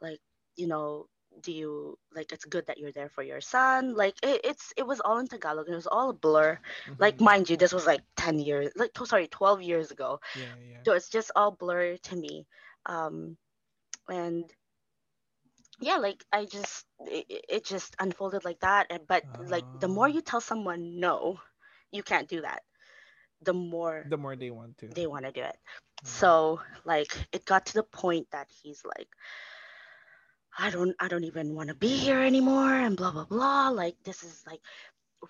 [0.00, 0.18] like
[0.56, 1.06] you know
[1.40, 4.86] do you like it's good that you're there for your son like it, it's it
[4.86, 6.58] was all in tagalog and it was all a blur
[6.98, 7.20] like mhm.
[7.20, 10.84] mind you this was like 10 years like oh, sorry 12 years ago yeah, yeah.
[10.84, 12.46] so it's just all blurry to me
[12.86, 13.36] um
[14.08, 14.44] and
[15.80, 20.08] yeah like i just it, it just unfolded like that and but like the more
[20.08, 21.38] Uh, you tell someone no
[21.92, 22.62] you can't do that
[23.42, 24.88] the more the more they want to.
[24.94, 25.56] they want to do it
[26.04, 26.08] Mm.
[26.08, 29.08] so like it got to the point that he's like
[30.58, 33.68] i don't i don't even want to be here anymore and blah blah blah.
[33.70, 34.60] Like this is like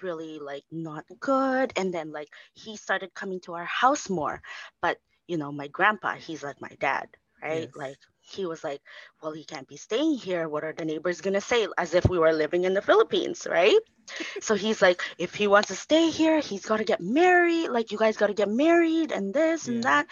[0.03, 1.73] really like not good.
[1.77, 4.43] And then like he started coming to our house more.
[4.81, 7.09] But you know my grandpa he's like my dad
[7.43, 7.69] right?
[7.69, 7.77] Yes.
[7.77, 8.81] like he was like
[9.23, 10.49] well he can't be staying here.
[10.49, 11.67] What are the neighbors going to say?
[11.79, 13.79] As if we were living in the philippines right?
[14.41, 17.69] So he's like if he wants to stay here he's got to get married.
[17.69, 20.07] Like you guys got to get married and this and that.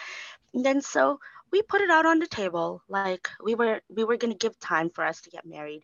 [0.53, 1.19] And then so
[1.51, 4.51] we put it out on the table like we were we were going to give
[4.53, 5.83] time for us to get married.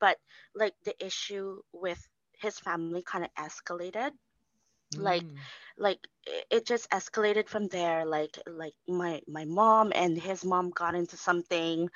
[0.00, 0.18] But
[0.54, 2.00] like the issue with
[2.40, 4.04] his family kind of escalated.
[4.90, 5.46] Like Mm.
[5.76, 8.04] like it, it just escalated from there.
[8.06, 11.88] Like like my my mom and his mom got into something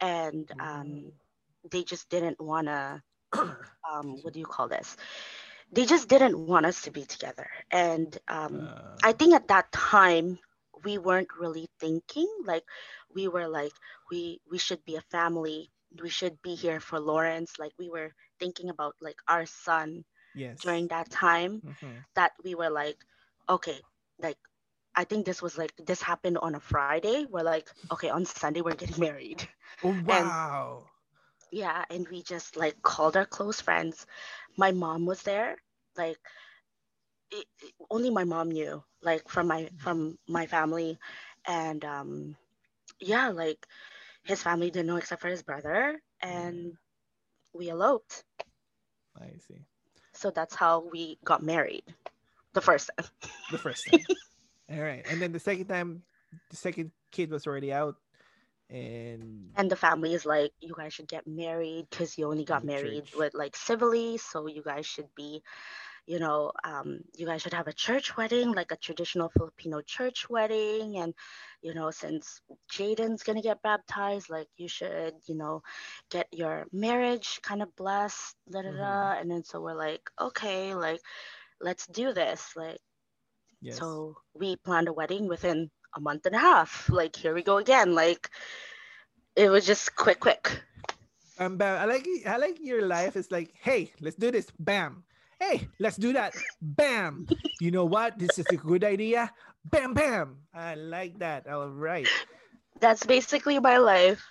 [0.00, 1.20] and um Mm.
[1.70, 3.02] they just didn't want to
[3.90, 4.96] um what do you call this?
[5.72, 7.40] They just didn't want us to be together.
[7.62, 8.66] And um
[9.00, 10.38] i Uh, think at that time
[10.84, 12.64] we weren't really thinking like
[13.14, 13.72] we were like
[14.10, 15.70] we we should be a family
[16.02, 20.62] we should be here for lawrence like we were thinking about like our son yes.
[20.62, 22.04] during that time Mhm.
[22.14, 22.96] that we were like
[23.48, 23.78] okay
[24.18, 24.38] like
[24.94, 28.56] i think this was like this happened on a friday we're like okay on sunday
[28.56, 29.42] we're getting married
[29.82, 30.90] Oh wow.
[31.50, 34.06] yeah and we just like called our close friends
[34.56, 35.56] my mom was there
[35.96, 36.18] like
[37.32, 40.98] it, it- only my mom knew like from my from my family
[41.46, 42.36] and um
[43.00, 43.66] yeah like
[44.24, 46.74] his family didn't know except for his brother and
[47.54, 48.24] we eloped
[49.20, 49.66] I see.
[50.14, 51.84] so that's how we got married
[52.54, 53.08] the first time
[53.50, 54.06] The first time.
[54.70, 56.02] All right, and then the second time,
[56.50, 57.96] the second kid was already out,
[58.70, 62.64] and and the family is like you guys should get married because you only got
[62.64, 63.16] married church.
[63.16, 65.42] with like civilly so you guys should be
[66.06, 70.28] you know um, you guys should have a church wedding like a traditional filipino church
[70.28, 71.14] wedding and
[71.62, 72.40] you know since
[72.72, 75.60] jaden's gonna get baptized like you should you know
[76.10, 78.76] get your marriage kind of blessed da, da, Mhm.
[78.76, 79.12] da.
[79.20, 81.00] and then so we're like okay like
[81.60, 82.78] let's do this like
[83.60, 87.42] yes, so we planned a wedding within a month and a half like here we
[87.42, 88.28] go again like
[89.36, 90.62] it was just quick quick
[91.38, 91.78] um, bam.
[91.80, 95.04] I like I like your life It's like, hey, let's do this, bam.
[95.42, 97.26] Hey, let's do that, bam.
[97.58, 98.18] You know what?
[98.18, 99.32] This is a good idea,
[99.64, 100.46] bam, bam.
[100.54, 101.48] I like that.
[101.48, 102.12] All right.
[102.80, 104.24] That's basically my life.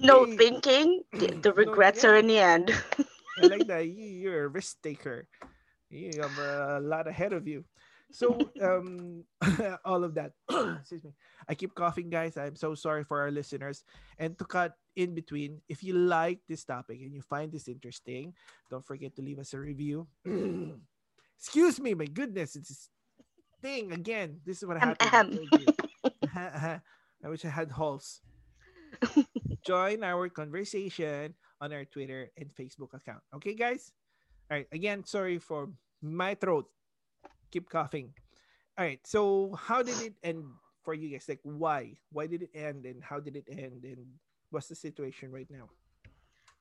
[0.00, 1.02] No Hey, thinking.
[1.12, 2.10] The, the no, regrets yeah.
[2.10, 2.70] are in the end.
[3.38, 3.86] I like that.
[3.88, 5.28] You're a risk taker.
[5.90, 7.64] You have a lot ahead of you.
[8.10, 9.24] So, um,
[9.84, 10.32] all of that.
[10.80, 11.12] Excuse me.
[11.48, 12.36] I keep coughing, guys.
[12.36, 13.84] I'm so sorry for our listeners.
[14.18, 18.34] And to cut in between, if you like this topic and you find this interesting,
[18.70, 20.06] don't forget to leave us a review.
[21.38, 21.94] Excuse me.
[21.94, 22.88] My goodness, it's this
[23.60, 24.40] thing again.
[24.44, 25.48] This is what happened.
[26.34, 26.80] I.
[27.24, 28.20] I wish I had holes.
[29.66, 33.22] Join our conversation on our Twitter and Facebook account.
[33.34, 33.92] Okay, guys?
[34.50, 34.68] All right.
[34.72, 35.68] Again, sorry for
[36.00, 36.70] my throat.
[37.50, 38.14] Keep coughing.
[38.78, 39.00] All right.
[39.06, 40.44] So, how did it end
[40.84, 41.26] for you guys?
[41.28, 41.96] Like, why?
[42.12, 43.84] Why did it end and how did it end?
[43.84, 44.06] And
[44.50, 45.70] what's the situation right now?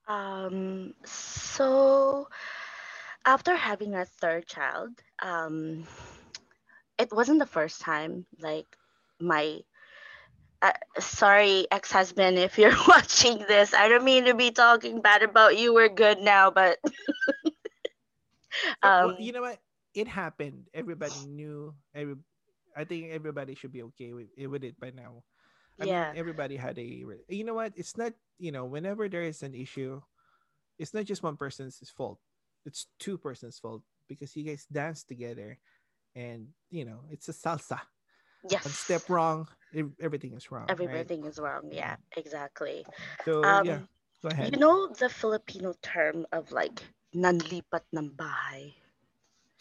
[0.08, 2.28] Um, so
[3.26, 5.86] after having a third child, um,
[6.98, 8.26] it wasn't the first time.
[8.40, 8.68] Like
[9.20, 9.60] my,
[10.62, 15.58] uh, sorry, ex-husband, if you're watching this, I don't mean to be talking bad about
[15.58, 15.74] you.
[15.74, 16.80] We're good now, but
[18.84, 19.60] So, well, um, you know what?
[19.98, 20.70] It happened.
[20.78, 21.74] Everybody knew.
[21.98, 22.16] Every,
[22.78, 25.26] I think everybody should be okay with, with it by now.
[25.82, 26.86] I yeah, mean, everybody had a.
[27.30, 27.74] You know what?
[27.76, 28.14] It's not.
[28.38, 30.02] You know, whenever there is an issue,
[30.78, 32.22] it's not just one person's fault.
[32.66, 35.58] It's two persons' fault because you guys dance together,
[36.16, 37.82] and you know it's a salsa.
[38.50, 39.48] yes, One step wrong,
[40.02, 40.66] everything is wrong.
[40.70, 40.82] right?
[40.82, 41.70] everything is wrong.
[41.72, 42.86] Yeah, exactly.
[43.26, 43.80] So Um, yeah,
[44.22, 44.54] go ahead.
[44.54, 46.82] You know the Filipino term of like
[47.14, 48.74] nanlipat ng bahay.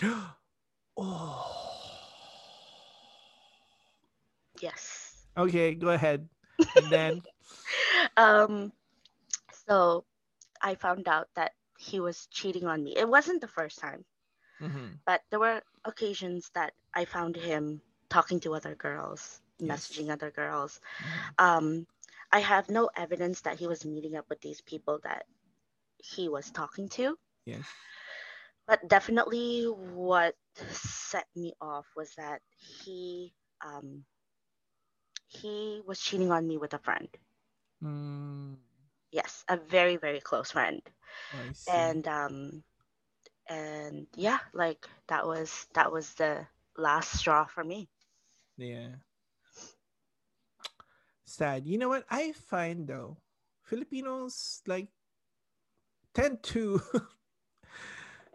[0.98, 1.52] oh.
[4.60, 5.26] Yes.
[5.36, 6.28] Okay, go ahead.
[6.76, 7.22] And then
[8.16, 8.72] um
[9.66, 10.04] so
[10.62, 12.96] I found out that he was cheating on me.
[12.96, 14.04] It wasn't the first time,
[14.60, 15.00] Mhm.
[15.06, 19.80] but there were occasions that I found him talking to other girls, Yes.
[19.88, 20.80] messaging other girls.
[21.00, 21.34] Mhm.
[21.38, 21.86] Um
[22.32, 25.26] I have no evidence that he was meeting up with these people that
[25.98, 27.16] he was talking to.
[27.46, 27.66] Yes.
[28.66, 30.34] But definitely what
[30.70, 33.32] set me off was that he
[33.64, 34.04] um
[35.28, 37.08] he was cheating on me with a friend
[37.82, 38.56] Mm,
[39.12, 40.82] yes a very very close friend
[41.66, 42.62] and um
[43.48, 47.88] and yeah like that was that was the last straw for me
[48.56, 48.96] Yeah.
[51.24, 51.66] Sad.
[51.66, 52.06] You know what?
[52.10, 53.18] I find though,
[53.62, 54.88] Filipinos like
[56.14, 56.80] tend to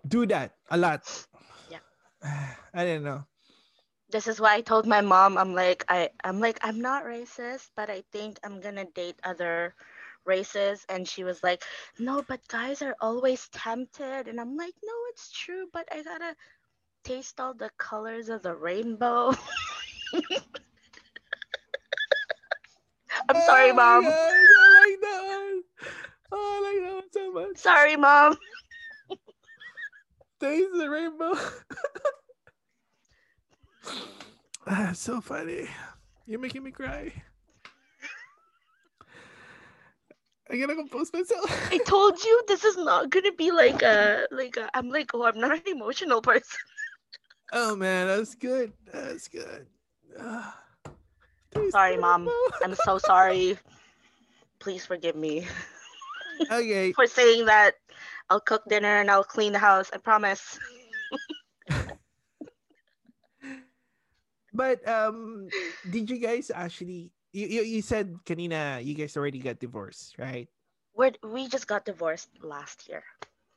[0.07, 1.03] do that a lot.
[1.67, 1.79] Yeah.
[2.73, 3.25] I don't know.
[4.09, 7.69] this is why i told my mom i'm like i i'm like i'm not racist
[7.75, 9.73] but i think i'm gonna date other
[10.25, 11.63] races and she was like
[11.99, 16.35] no but guys are always tempted and i'm like no it's true but i gotta
[17.03, 19.33] taste all the colors of the rainbow
[23.29, 25.63] i'm sorry Oh mom I like that one.
[26.31, 27.57] Oh, I like that one so much.
[27.57, 28.37] sorry mom
[30.41, 31.33] Taste the rainbow.
[34.67, 35.67] ah, so funny.
[36.25, 37.13] You're making me cry.
[40.49, 41.45] I gotta compose myself.
[41.71, 45.23] i told you this is not gonna be like a like a i'm like oh
[45.23, 46.59] i'm not an emotional person
[47.53, 48.73] oh man, that's good.
[48.91, 49.65] That's good.
[51.53, 52.27] Taste Sorry, Mom.
[52.63, 53.57] i'm so sorry
[54.59, 55.47] please forgive me
[56.51, 56.91] okay.
[56.93, 57.75] for saying that
[58.31, 59.91] I'll cook dinner and I'll clean the house.
[59.93, 60.59] I promise.
[64.53, 65.51] But um,
[65.87, 67.11] did you guys actually?
[67.33, 70.49] You, you, you said kanina you guys already got divorced, right?
[70.93, 73.03] We're, we just got divorced last year.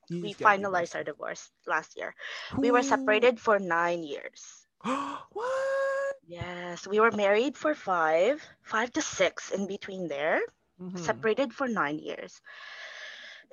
[0.08, 2.14] You We finalized our divorce last year.
[2.60, 4.66] We were separated for nine years.
[5.32, 6.16] what?
[6.26, 10.40] Yes, we were married for five, five to six in between there,
[10.78, 10.94] Mhm.
[10.94, 12.40] separated for nine years.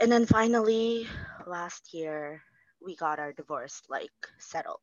[0.01, 1.05] And then finally,
[1.45, 2.41] last year,
[2.83, 4.09] we got our divorce like
[4.39, 4.81] settled.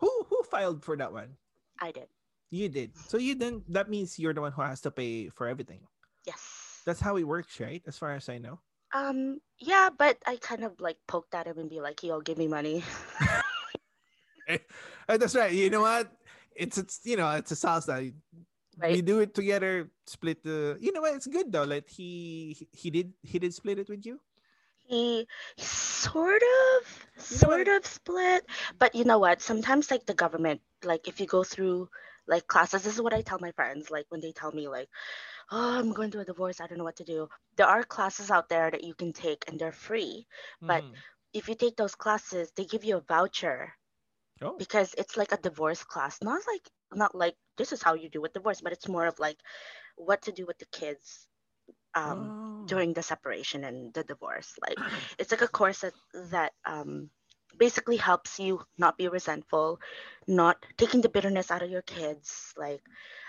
[0.00, 1.36] Who who filed for that one?
[1.80, 2.08] I did.
[2.50, 2.96] You did.
[2.96, 5.80] So you then that means you're the one who has to pay for everything.
[6.24, 6.80] Yes.
[6.86, 7.82] That's how it works, right?
[7.86, 8.60] As far as I know.
[8.94, 12.38] Um, yeah, but I kind of like poked at him and be like, yo, give
[12.38, 12.84] me money.
[15.08, 15.52] That's right.
[15.52, 16.10] You know what?
[16.54, 18.00] It's it's you know it's a salsa.
[18.00, 18.14] We
[18.78, 19.00] Right.
[19.04, 19.88] do it together.
[20.06, 20.76] Split the.
[20.80, 21.14] You know what?
[21.16, 21.64] It's good though.
[21.64, 24.20] Like he he did he did split it with you.
[24.88, 25.26] He
[25.58, 27.66] sort of You know what?
[27.66, 28.46] sort of split
[28.78, 31.88] but you know what sometimes like the government like if you go through
[32.28, 34.88] like classes this is what i tell my friends like when they tell me like
[35.50, 38.30] oh i'm going through a divorce i don't know what to do there are classes
[38.30, 40.26] out there that you can take and they're free
[40.60, 40.94] But- Mhm.
[41.32, 43.74] if you take those classes they give you a voucher
[44.42, 48.08] oh because it's like a divorce class not like not like this is how you
[48.08, 49.38] do with divorce but it's more of like
[49.96, 51.26] what to do with the kids
[51.96, 52.66] um, Oh.
[52.66, 54.78] during the separation and the divorce like
[55.18, 55.94] it's like a course that
[56.30, 57.10] that um
[57.58, 59.80] basically helps you not be resentful
[60.28, 62.82] not taking the bitterness out of your kids like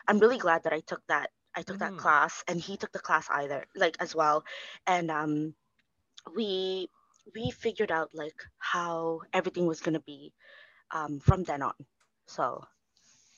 [0.07, 1.95] i'm really glad that i took that i took Mhm.
[1.95, 4.43] that class and he took the class either like as well
[4.87, 5.53] and um
[6.35, 6.89] we
[7.35, 10.33] we figured out like how everything was going to be
[10.91, 11.73] um from then on
[12.27, 12.63] so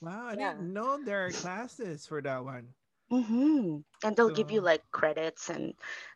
[0.00, 0.26] wow!
[0.26, 0.54] I yeah.
[0.54, 2.74] didn't know there are classes for that one.
[3.10, 5.74] Hmm And they'll give you So- like credits and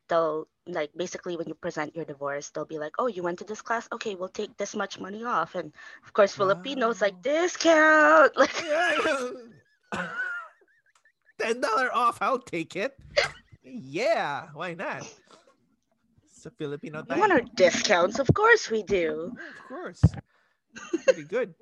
[0.08, 3.44] they'll like basically when you present your divorce, they'll be like, oh, you went to
[3.44, 3.88] this class?
[3.92, 5.54] Okay, we'll take this much money off.
[5.54, 5.72] And
[6.06, 7.26] of course, Filipinos like Wow.
[7.26, 8.32] discount.
[8.38, 10.08] Like, Yeah.
[11.38, 12.18] Ten dollar off.
[12.22, 12.94] I'll take it.
[13.64, 15.02] Yeah, why not?
[16.24, 18.18] It's a Filipino we want our discounts.
[18.18, 19.32] Of course we do.
[19.34, 20.02] Oh, of course.
[21.04, 21.54] Pretty good.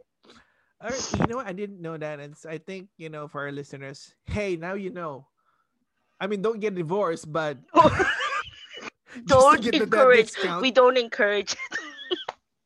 [0.82, 1.46] All right, you know what?
[1.46, 4.74] I didn't know that, and so I think you know for our listeners, hey, now
[4.74, 5.26] you know.
[6.20, 7.58] I mean, don't get divorced, but
[9.26, 10.36] don't the- that encourage.
[10.60, 11.56] We don't encourage.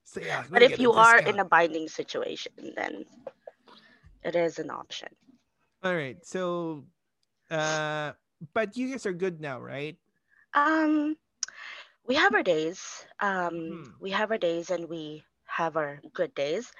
[0.04, 3.04] So, yeah, But if you are in a binding situation, then
[4.22, 5.08] it is an option.
[5.82, 6.84] all right, so,
[7.50, 8.12] uh,
[8.54, 9.96] but you guys are good now, right?
[10.54, 11.16] Um,
[12.06, 13.06] we have our days.
[13.20, 13.90] Um, Hmm.
[14.00, 16.72] we have our days, and we have our good days.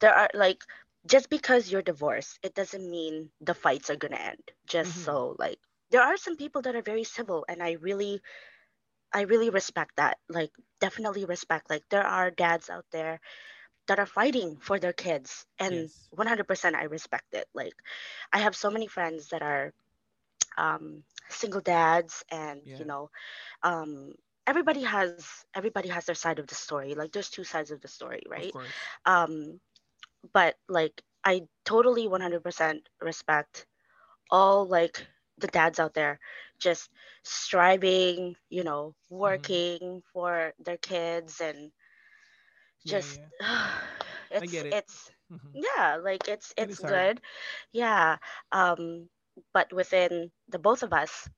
[0.00, 0.62] There are like
[1.06, 4.42] just because you're divorced, it doesn't mean the fights are gonna end.
[4.66, 5.04] Just Mhm.
[5.04, 5.58] so like
[5.90, 8.20] there are some people that are very civil, and I really
[9.12, 10.18] I really respect that.
[10.28, 11.70] Like, definitely respect.
[11.70, 13.20] Like, there are dads out there
[13.86, 16.10] that are fighting for their kids, and Yes.
[16.10, 17.48] 100% I respect it.
[17.54, 17.74] Like,
[18.32, 19.72] I have so many friends that are
[20.56, 22.84] um, single dads, and Yeah.
[22.84, 23.10] you know,
[23.62, 24.14] um,
[24.46, 26.84] everybody has everybody has their side of the story.
[26.84, 28.54] Like, there's two sides of the story, right?
[29.04, 29.60] Um,
[30.32, 33.66] but like, I totally 100% respect
[34.30, 35.06] all like
[35.38, 36.18] the dads out there
[36.58, 36.90] just
[37.22, 39.62] striving, you know, Mhm.
[39.62, 41.72] working for their kids and
[42.86, 43.38] just yeah.
[44.38, 44.72] I it's it.
[44.72, 45.54] it's Mhm.
[45.54, 46.80] yeah, like it's It it's hard.
[46.80, 47.20] good.
[47.72, 48.16] Yeah.
[48.52, 49.08] Um
[49.52, 51.28] but within the both of us,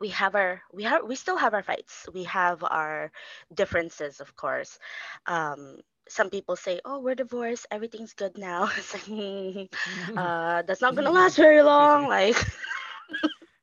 [0.00, 2.08] we have our we have we still have our fights.
[2.12, 3.10] We have our
[3.52, 4.78] differences, of course.
[5.26, 7.66] Um some people say, "Oh, we're divorced.
[7.70, 9.64] Everything's good now." It's like, "Hmm,
[10.16, 12.08] uh, that's not gonna last very long.
[12.08, 12.36] Like,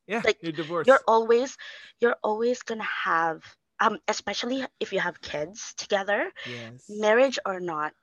[0.07, 0.85] Yeah, like you're divorced.
[0.85, 1.57] you're always
[1.99, 3.43] you're always gonna have
[3.79, 7.05] um especially if you have kids together Yes.
[7.05, 7.93] marriage or not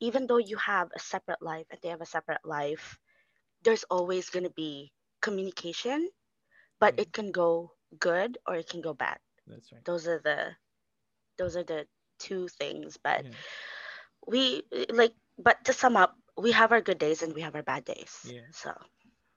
[0.00, 2.98] even though you have a separate life and they have a separate life
[3.62, 6.08] there's always gonna be communication
[6.80, 9.84] but it can go good or it can go bad that's right.
[9.84, 10.52] those are the
[11.38, 11.86] those are the
[12.18, 13.36] two things but Yeah.
[14.26, 17.62] We like but to sum up we have our good days and we have our
[17.62, 18.72] bad days yeah so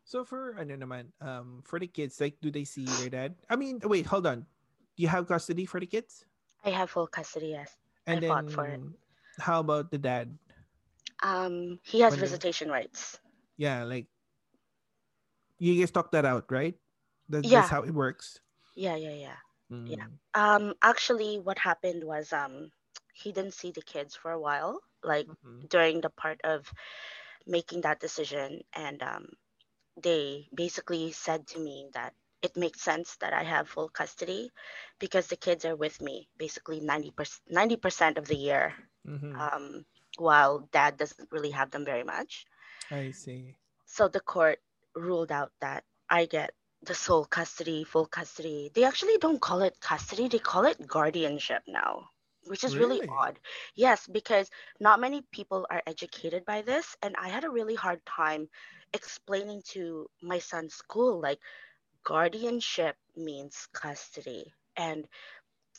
[0.06, 3.36] So for ano naman, um, for the kids, like, do they see their dad?
[3.50, 4.45] I mean, wait, hold on.
[4.95, 6.26] Do you have custody for the kids?
[6.65, 7.78] i have full custody yes
[8.12, 8.93] i And fought for it then,
[9.39, 10.38] how about the dad?
[11.24, 13.19] um he has When the visitation rights
[13.58, 14.08] yeah, like
[15.60, 16.76] you guys talk that out, right?
[17.30, 18.39] That, that's how it works.
[18.76, 19.38] yeah yeah yeah
[19.86, 20.06] Yeah.
[20.06, 20.19] Mm.
[20.34, 22.71] Um actually what happened was um
[23.15, 25.69] he didn't see the kids for a while, like Mhm.
[25.69, 26.71] during the part of
[27.47, 29.28] making that decision and um
[30.01, 34.51] they basically said to me that it makes sense that I have full custody
[34.99, 38.73] because the kids are with me basically 90% 90% of the year
[39.06, 39.45] Mhm.
[39.45, 39.86] um
[40.17, 42.45] while dad doesn't really have them very much.
[42.91, 43.58] I see.
[43.86, 44.62] So the court
[44.95, 48.69] ruled out that I get the sole custody, full custody.
[48.73, 52.12] They actually don't call it custody, they call it guardianship now,
[52.45, 53.21] which is really Really?
[53.21, 53.39] odd.
[53.75, 56.95] Yes, because not many people are educated by this.
[57.01, 58.49] And I had a really hard time
[58.93, 61.39] explaining to my son's school like
[62.03, 64.53] guardianship means custody.
[64.77, 65.08] And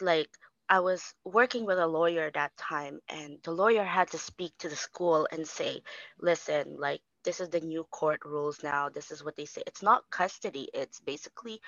[0.00, 0.28] like
[0.68, 4.68] I was working with a lawyer that time, and the lawyer had to speak to
[4.68, 5.82] the school and say,
[6.20, 8.88] listen, like, this is the new court rules now.
[8.88, 9.62] This is what they say.
[9.66, 11.60] It's not custody, it's basically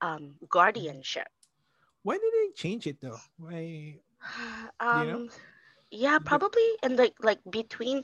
[0.00, 0.36] um,
[0.76, 1.02] Mhm.
[1.02, 1.28] guardianship.
[2.02, 3.20] Why did they change it though?
[3.36, 4.00] Why
[4.80, 5.16] you know?
[5.16, 5.30] um,
[5.90, 8.02] yeah, probably in like like between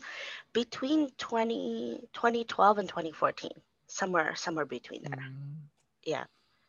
[0.53, 3.51] between 20 2012 and 2014,
[3.89, 5.19] somewhere somewhere between there.
[5.19, 5.55] mm,
[6.05, 6.25] Yeah,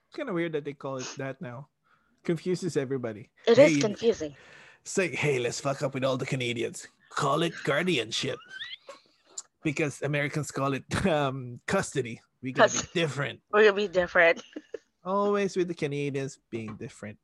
[0.08, 1.68] it's kind of weird that they call it that now.
[2.24, 3.30] Confuses everybody.
[3.48, 4.36] it is Hey, confusing.
[4.84, 6.88] say, hey, let's fuck up with all the Canadians.
[7.10, 8.38] Call it guardianship
[9.64, 12.22] because Americans call it um, custody.
[12.42, 13.42] We gotta be different.
[13.52, 14.42] we're gonna be different.
[15.04, 17.18] Always with the Canadians being different.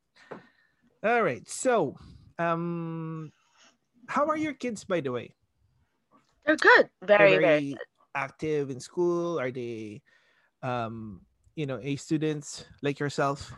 [1.04, 1.48] All right.
[1.48, 1.94] So,
[2.38, 3.32] um,
[4.08, 5.34] how are your kids, by the way?
[6.44, 7.80] They're good, They're very very very
[8.14, 9.38] active in school.
[9.38, 10.02] Are they,
[10.62, 13.52] um, you know, A students like yourself?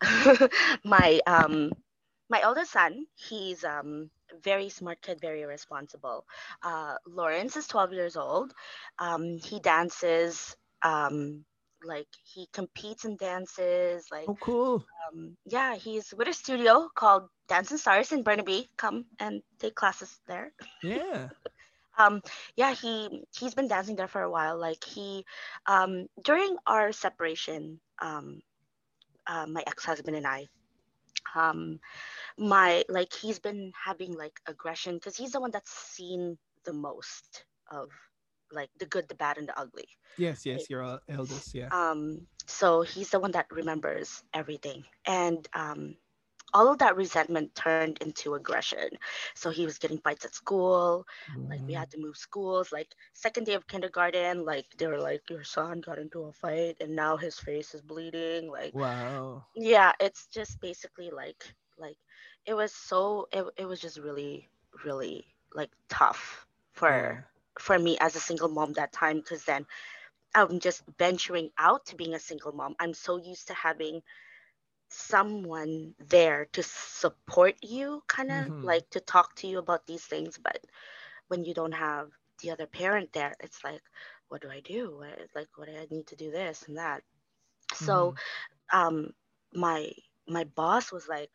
[0.84, 1.70] my um
[2.28, 4.10] my oldest son he's um
[4.42, 6.24] very smart kid very responsible
[6.62, 8.52] uh lawrence is 12 years old
[8.98, 11.44] um he dances um
[11.84, 14.84] like he competes in dances like Oh, cool.
[15.08, 19.74] um yeah he's with a studio called dance and stars in burnaby come and take
[19.74, 21.30] classes there Yeah.
[21.98, 22.20] um
[22.56, 25.24] yeah he he's been dancing there for a while like he
[25.66, 28.40] um during our separation um
[29.26, 30.46] uh, my ex-husband and i
[31.34, 31.78] um
[32.38, 37.44] my like he's been having like aggression because he's the one that's seen the most
[37.70, 37.88] of
[38.52, 39.86] like the good the bad and the ugly
[40.16, 41.54] Yes, yes, your el- eldest.
[41.54, 41.72] Yeah.
[41.72, 45.96] um so he's the one that remembers everything and um
[46.54, 48.80] all of that resentment turned into aggression
[49.28, 51.04] so he was getting fights at school
[51.48, 54.98] like we Mm, had to move schools like second day of kindergarten like they were
[55.00, 59.46] like your son got into a fight and now his face is bleeding like Wow.
[59.54, 61.96] yeah it's just basically like like
[62.46, 64.48] it was so it, it was just really
[64.84, 65.24] really
[65.54, 67.24] like tough for Yeah.
[67.58, 69.64] for me as a single mom that time because then
[70.34, 74.00] i'm just venturing out to being a single mom i'm so used to having
[74.92, 78.62] someone there to support you kind of Mm-hmm.
[78.62, 80.58] like to talk to you about these things but
[81.28, 82.08] when you don't have
[82.42, 83.82] the other parent there it's like
[84.28, 87.02] what do i do what, like what do i need to do this and that
[87.74, 87.74] Mm-hmm.
[87.74, 88.14] so
[88.72, 89.10] um
[89.54, 89.90] my
[90.28, 91.30] my boss was like,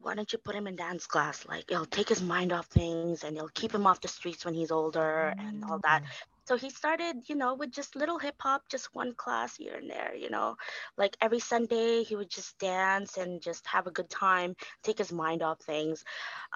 [0.00, 1.46] why don't you put him in dance class?
[1.46, 4.48] Like it'll take his mind off things and it'll keep him off the streets when
[4.48, 6.02] he's older and all that.
[6.42, 6.48] Mm.
[6.48, 9.90] So he started, you know, with just little hip hop, just one class here and
[9.90, 10.56] there, you know.
[10.96, 15.12] Like every Sunday, he would just dance and just have a good time, take his
[15.12, 16.04] mind off things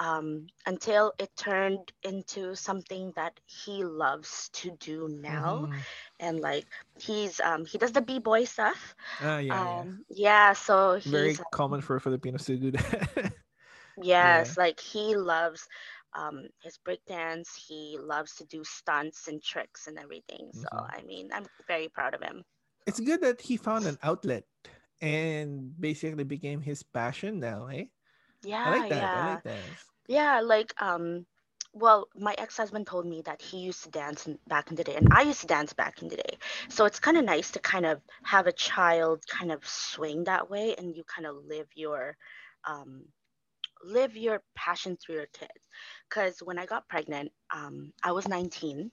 [0.01, 5.69] um, until it turned into something that he loves to do now.
[5.69, 5.87] Mhm.
[6.21, 6.67] And like
[7.01, 8.95] he's, um, he does the b boy stuff.
[9.21, 9.85] Ah, yeah, yeah.
[9.85, 13.33] Um, yeah, so he's Very common for Filipinos to do that.
[14.03, 15.69] Yes, like he loves
[16.15, 17.49] um, his breakdance.
[17.57, 20.53] He loves to do stunts and tricks and everything.
[20.53, 20.91] So Mhm.
[20.91, 22.45] I mean, I'm very proud of him.
[22.87, 24.45] it's good that he found an outlet
[25.01, 27.87] and basically became his passion now, eh?
[28.43, 29.15] Yeah, I like that.
[29.15, 29.77] yeah, I like that.
[30.09, 30.41] yeah.
[30.41, 31.27] Like um,
[31.75, 35.09] well, my ex-husband told me that he used to dance back in the day, and
[35.13, 36.39] I used to dance back in the day.
[36.69, 40.51] So it's kind of nice to kind of have a child kind of swing that
[40.51, 42.17] way, and you kind of live your
[42.65, 43.05] um,
[43.87, 45.69] live your passion through your kids.
[46.09, 48.91] Because when I got pregnant, um, I was 19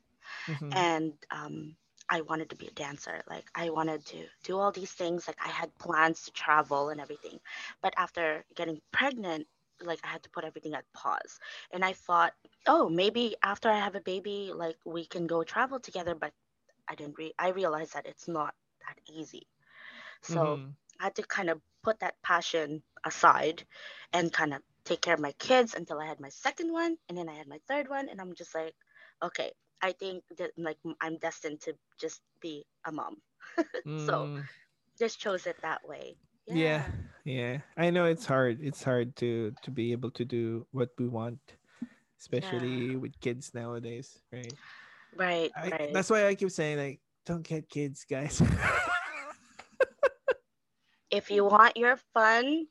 [0.48, 0.86] Mhm.
[0.86, 1.76] and um,
[2.10, 3.22] I wanted to be a dancer.
[3.30, 5.28] Like I wanted to do all these things.
[5.28, 7.40] Like I had plans to travel and everything.
[7.82, 9.48] But after getting pregnant,
[9.82, 11.40] like I had to put everything at pause.
[11.72, 12.34] And I thought,
[12.68, 16.16] oh, maybe after I have a baby, like we can go travel together.
[16.16, 16.34] But
[16.90, 17.18] I didn't.
[17.18, 18.54] Re- I realized that it's not
[18.88, 19.48] that easy.
[20.22, 20.76] So Mhm.
[21.00, 23.66] I had to kind of put that passion aside
[24.14, 27.18] and kind of take care of my kids until I had my second one, and
[27.18, 28.74] then I had my third one, and I'm just like,
[29.24, 33.18] okay, I think that like I'm destined to just be a mom.
[33.98, 34.48] So Mm,
[35.00, 36.18] just chose it that way.
[36.50, 36.84] yeah,
[37.26, 37.60] yeah.
[37.78, 38.60] I know it's hard.
[38.62, 41.40] It's hard to to be able to do what we want,
[42.20, 44.58] especially with kids nowadays, right?
[45.16, 45.94] Right, I, right.
[45.94, 48.42] That's why I keep saying like, don't get kids, guys.
[51.12, 52.68] If you want your fun,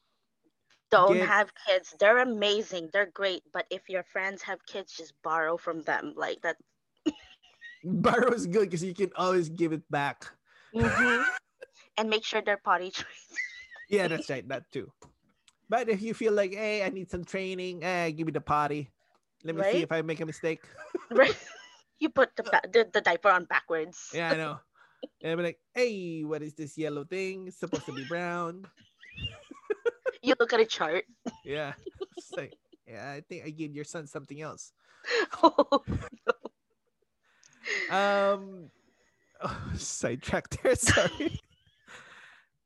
[0.93, 1.97] don't Get- have kids.
[1.99, 2.91] They're amazing.
[2.93, 3.43] They're great.
[3.53, 6.13] But if your friends have kids, just borrow from them.
[6.15, 6.61] Like that.
[7.83, 10.29] Borrow is good because you can always give it back.
[10.77, 11.25] Mhm.
[11.99, 13.41] and make sure they're potty trained.
[13.89, 14.47] Yeah, that's right.
[14.47, 14.93] That too.
[15.69, 18.93] But if you feel like, hey, I need some training, eh, give me the potty.
[19.43, 20.63] Let me see if I make a mistake.
[21.11, 21.35] right.
[21.99, 24.11] You put the, the the diaper on backwards.
[24.13, 24.61] Yeah, I know.
[25.23, 27.49] And I'm like, hey, what is this yellow thing?
[27.49, 28.67] It's supposed to be brown.
[30.23, 31.05] You look at a chart.
[31.45, 31.73] Yeah.
[32.17, 32.55] It's like,
[32.87, 34.73] yeah, I think I gave your son something else.
[35.43, 35.83] Oh.
[37.91, 38.71] Um,
[39.43, 40.75] oh, sidetracked there.
[40.77, 41.41] Sorry.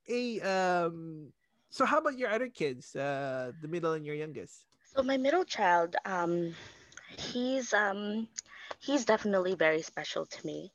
[0.05, 1.33] hey, um,
[1.71, 2.95] so how about your other kids?
[2.95, 4.65] Uh, the middle and your youngest.
[4.95, 6.55] so my middle child, um,
[7.17, 8.29] he's um,
[8.79, 10.71] he's definitely very special to me.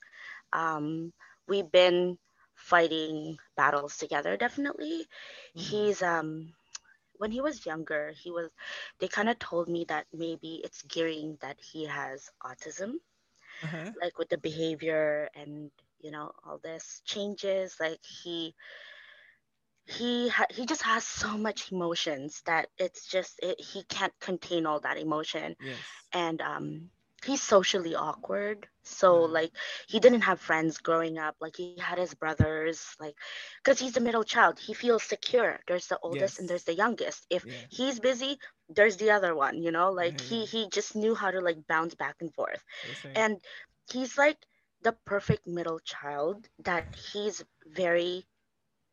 [0.54, 1.14] Um,
[1.48, 2.18] we've been
[2.56, 4.38] fighting battles together.
[4.38, 5.06] Definitely,
[5.56, 5.62] Mhm.
[5.62, 6.54] he's um,
[7.22, 8.52] when he was younger, he was.
[9.00, 12.96] They kind of told me that maybe it's gearing that he has autism.
[13.64, 13.92] Uh-huh.
[14.02, 18.56] like with the behavior and you know all this changes like he
[19.86, 24.66] he ha- he just has so much emotions that it's just it, he can't contain
[24.66, 26.08] all that emotion Yes.
[26.14, 26.90] and um
[27.26, 28.68] he's socially awkward.
[28.84, 29.38] So Mhm.
[29.38, 29.52] like
[29.88, 31.36] he didn't have friends growing up.
[31.42, 33.02] Like he had his brothers like
[33.48, 34.50] because he's the middle child.
[34.50, 35.54] He feels secure.
[35.66, 37.26] There's the oldest and there's the youngest.
[37.30, 37.66] If Yeah.
[37.70, 38.38] he's busy
[38.70, 39.92] there's the other one you know?
[39.92, 42.64] Like Yeah, he he just knew how to like bounce back and forth.
[43.16, 43.40] And
[43.92, 44.38] he's like
[44.82, 48.26] the perfect middle child that he's very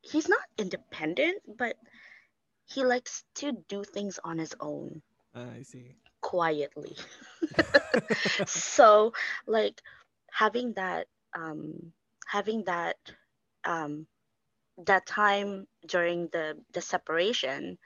[0.02, 1.76] he's not independent but
[2.66, 5.02] he likes to do things on his own.
[5.34, 5.96] Ah, I see.
[6.28, 6.96] Quietly.
[8.46, 9.12] So
[9.46, 9.80] like
[10.30, 11.92] having that um
[12.26, 12.96] having that
[13.64, 14.06] um
[14.86, 17.78] that time during the the separation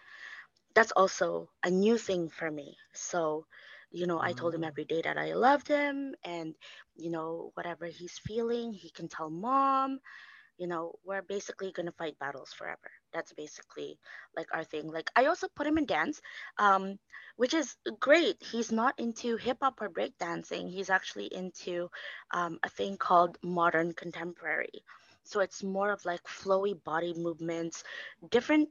[0.75, 2.77] that's also a new thing for me.
[2.95, 3.47] So
[3.93, 4.71] you know i told him Ah.
[4.71, 6.55] every day that i loved him and
[6.97, 10.01] you know whatever he's feeling he can tell mom
[10.63, 12.91] you know we're basically going to fight battles forever.
[13.13, 13.99] That's basically
[14.37, 14.89] like our thing.
[14.93, 16.21] Like i also put him in dance
[16.59, 16.99] um
[17.37, 18.37] which is great.
[18.53, 21.91] He's not into hip hop or break dancing he's actually into
[22.33, 24.85] um, a thing called modern contemporary.
[25.25, 27.85] So it's more of like flowy body movements
[28.31, 28.69] different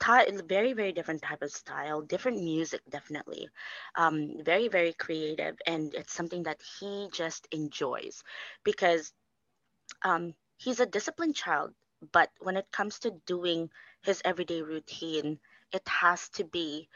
[0.00, 3.48] type very very different type of style different music definitely.
[3.96, 8.22] Um very very creative and it's something that he just enjoys
[8.64, 9.12] because
[10.02, 11.74] um he's a disciplined child
[12.12, 13.70] but when it comes to doing
[14.02, 15.38] his everyday routine
[15.72, 16.88] it has to be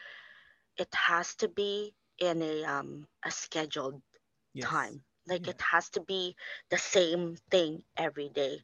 [0.76, 4.00] it has to be in a um a scheduled
[4.54, 4.72] Yes.
[4.72, 5.48] time like Yeah.
[5.48, 6.36] it has to be
[6.70, 8.60] the same thing every day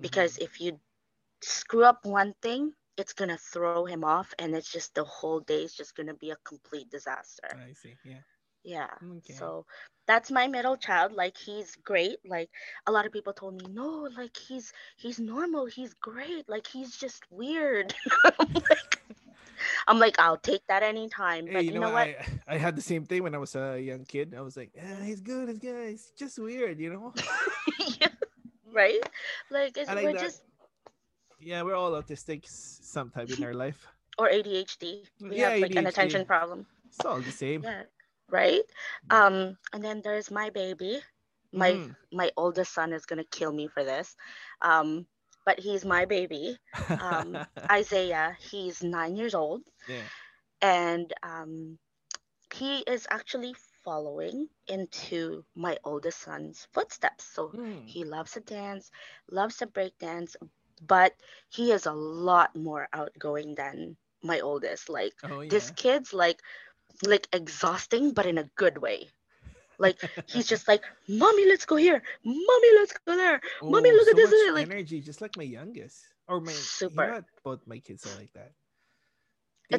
[0.00, 0.38] because Mhm.
[0.38, 0.78] if you
[1.42, 5.56] screw up one thing it's gonna throw him off and it's just the whole day
[5.56, 7.98] is just gonna be a complete disaster I see.
[8.04, 8.22] Yeah.
[8.64, 9.34] Yeah Okay.
[9.34, 9.64] so
[10.06, 12.50] that's my middle child like he's great like
[12.86, 16.96] a lot of people told me no like he's he's normal he's great like he's
[16.96, 17.94] just weird
[18.24, 19.00] I'm like
[19.86, 22.16] I'm like I'll take that anytime Hey, but you know, know what I
[22.48, 24.34] I had the same thing when I was a young kid.
[24.36, 25.90] I was like, eh, he's good, he's good.
[25.90, 27.12] He's just weird, you know.
[28.00, 28.08] Yeah,
[28.72, 29.00] right
[29.50, 30.24] like it's, like we're that.
[30.24, 30.42] just
[31.40, 33.86] Yeah, we're all autistic sometime in our life.
[34.18, 37.62] or ADHD we Yeah, have like an attention problem It's all the same.
[37.62, 37.82] yeah
[38.30, 38.62] right
[39.10, 41.00] um and then there's my baby
[41.52, 41.96] my Mhm.
[42.12, 44.16] my oldest son is gonna kill me for this
[44.62, 45.06] um
[45.44, 46.58] but he's my baby
[47.00, 50.08] um isaiah he's nine years old yeah.
[50.62, 51.78] and um
[52.54, 53.54] he is actually
[53.84, 57.84] following into my oldest son's footsteps so Mm.
[57.84, 58.90] he loves to dance
[59.30, 60.36] loves to break dance
[60.86, 61.12] but
[61.50, 65.50] he is a lot more outgoing than my oldest like Oh yeah.
[65.50, 66.40] this kid's like
[67.02, 69.08] like exhausting but in a good way
[69.78, 74.08] like he's just like mommy let's go here mommy let's go there mommy, Oh, look
[74.08, 76.04] at this, much like- energy, just like my youngest.
[76.28, 77.04] Or my Super.
[77.04, 78.52] You know, both my kids are like that.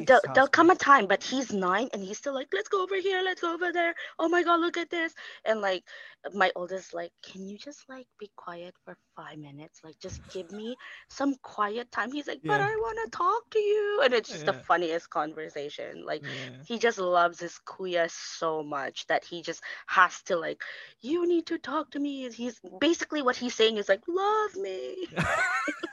[0.04, 2.96] There'll, there'll come a time but he's nine and he's still like let's go over
[2.96, 3.94] here let's go over there.
[4.18, 5.14] Oh my god look at this.
[5.44, 5.84] And like
[6.32, 9.80] my oldest like can you just like be quiet for five minutes?
[9.84, 10.76] Like just give me
[11.08, 12.10] some quiet time.
[12.12, 12.60] He's like but Yeah.
[12.60, 14.00] i want to talk to you.
[14.04, 16.04] And it's just the funniest conversation.
[16.04, 16.64] Like Yeah.
[16.64, 20.60] he just loves his kuya so much that he just has to like
[21.00, 22.30] you need to talk to me.
[22.30, 24.96] He's basically what he's saying is like love me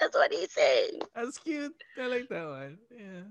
[0.00, 1.74] that's what he's saying That's cute.
[2.00, 2.78] I like that one.
[2.90, 3.22] Yeah.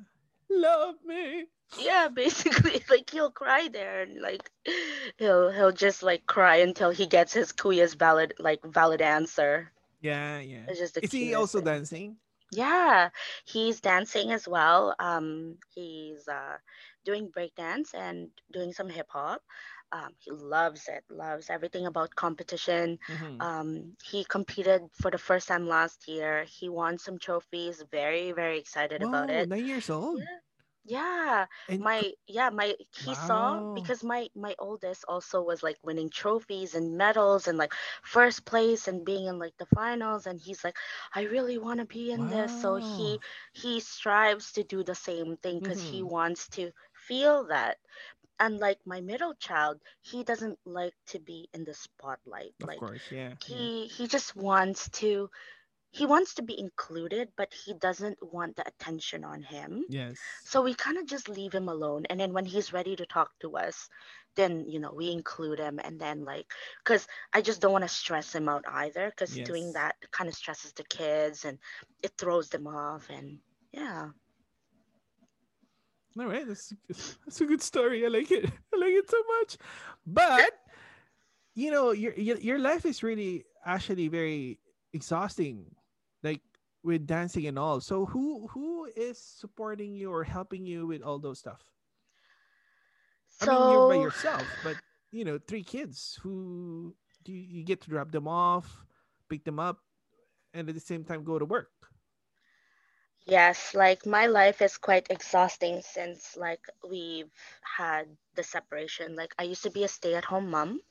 [0.49, 1.45] Love me.
[1.79, 4.49] yeah basically like he'll cry there and like
[5.17, 10.39] he'll he'll just like cry until he gets his kuya's valid like valid answer Yeah,
[10.39, 10.65] yeah.
[10.67, 11.65] it's just Is he also thing.
[11.65, 12.15] dancing?
[12.51, 13.09] yeah
[13.45, 16.57] he's dancing as well um he's uh
[17.05, 19.41] doing breakdance and doing some hip hop
[19.91, 22.97] um he loves it loves everything about competition.
[23.07, 23.47] Mhm.
[23.47, 26.43] um he competed for the first time last year.
[26.45, 29.49] He won some trophies very very excited about it.
[29.49, 30.27] nine years old.
[30.85, 31.79] yeah yeah.
[31.79, 36.97] My yeah my he saw because my my oldest also was like winning trophies and
[36.97, 37.73] medals and like
[38.03, 40.75] first place and being in like the finals and he's like
[41.15, 42.53] i really want to be in this.
[42.53, 43.19] So he
[43.53, 46.03] he strives to do the same thing because he Mhm.
[46.03, 46.71] wants to
[47.07, 47.77] feel that
[48.39, 53.01] unlike my middle child he doesn't like to be in the spotlight Of like course,
[53.11, 53.33] yeah.
[53.47, 53.57] yeah.
[53.57, 55.29] he he just wants to
[55.91, 60.17] he wants to be included but he doesn't want the attention on him Yes.
[60.43, 62.05] so we kind of just leave him alone.
[62.09, 63.89] And then when he's ready to talk to us,
[64.35, 65.79] then, you know, we include him.
[65.83, 66.45] And then, like,
[66.83, 70.35] because I just don't want to stress him out either, because doing that kind of
[70.35, 71.57] stresses the kids and
[72.03, 73.09] it throws them off.
[73.09, 73.39] And
[73.71, 74.09] yeah.
[76.19, 76.73] All right, that's
[77.25, 78.05] that's a good story.
[78.05, 78.45] I like it.
[78.73, 79.57] I like it so much.
[80.05, 80.51] But
[81.55, 84.59] you know, your your, your life is really actually very
[84.93, 85.65] exhausting,
[86.23, 86.41] like
[86.83, 87.79] with dancing and all.
[87.79, 91.63] So who who is supporting you or helping you with all those stuff?
[93.41, 94.75] I mean, you're by yourself, but
[95.11, 96.93] you know, three kids who
[97.23, 98.83] do you, you get to drop them off,
[99.29, 99.79] pick them up,
[100.53, 101.71] and at the same time go to work.
[103.29, 107.31] Yes, like my life is quite exhausting since, like, we've
[107.77, 108.05] had
[108.35, 109.15] the separation.
[109.15, 110.81] Like, I used to be a stay at home mom.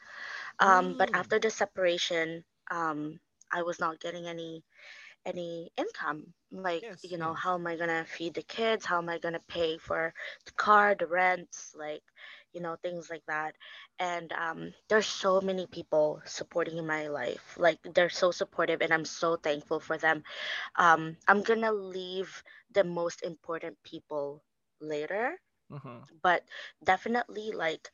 [0.61, 1.15] Um, but Mm.
[1.15, 3.21] after the separation, um,
[3.53, 4.65] I was not getting any
[5.27, 6.35] any income.
[6.53, 7.35] Like, Yes, you know, yes.
[7.35, 8.85] how am I gonna feed the kids?
[8.87, 10.13] How am I gonna pay for
[10.47, 12.03] the car, the rents, like,
[12.59, 13.57] you know, things like that.
[13.99, 17.57] And um, there's so many people supporting in my life.
[17.59, 20.25] Like, they're so supportive, and I'm so thankful for them.
[20.77, 22.43] Um, I'm gonna leave
[22.73, 24.45] the most important people
[24.81, 25.39] later
[25.71, 26.07] Uh-huh.
[26.23, 26.43] but
[26.85, 27.91] definitely like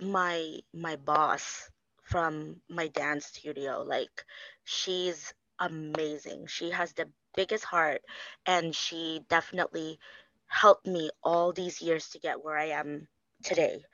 [0.00, 1.70] my my boss
[2.02, 4.24] from my dance studio like
[4.64, 8.02] she's amazing she has the biggest heart
[8.46, 9.98] and she definitely
[10.46, 13.08] helped me all these years to get where i am
[13.42, 13.84] today.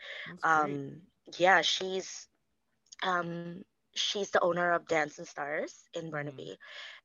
[0.42, 1.02] Um
[1.38, 2.28] yeah she's
[3.02, 6.10] um she's the owner of dance and stars in Mhm.
[6.10, 6.56] burnaby.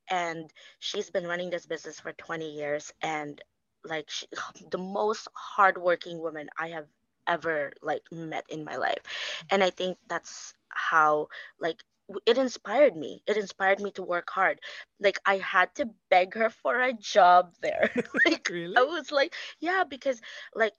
[0.10, 2.92] And she's been running this business for 20 years.
[3.02, 3.42] And
[3.84, 4.28] like she,
[4.72, 6.88] the most hardworking woman i have
[7.28, 9.04] ever like met in my life.
[9.52, 11.28] And i think that's how
[11.60, 11.84] like
[12.26, 13.22] it inspired me.
[13.28, 14.60] It inspired me to work hard.
[15.00, 17.92] Like i had to beg her for a job there.
[18.26, 18.78] Like really?
[18.78, 20.22] i was like yeah because
[20.56, 20.74] like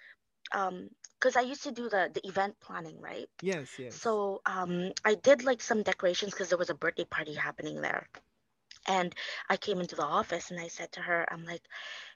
[0.52, 0.88] um
[1.18, 3.94] because i used to do the the event planning right Yes, yes.
[3.94, 8.06] so um, I did like some decorations because there was a birthday party happening there,
[8.86, 9.14] And
[9.48, 11.62] I came into the office and I said to her, I'm like,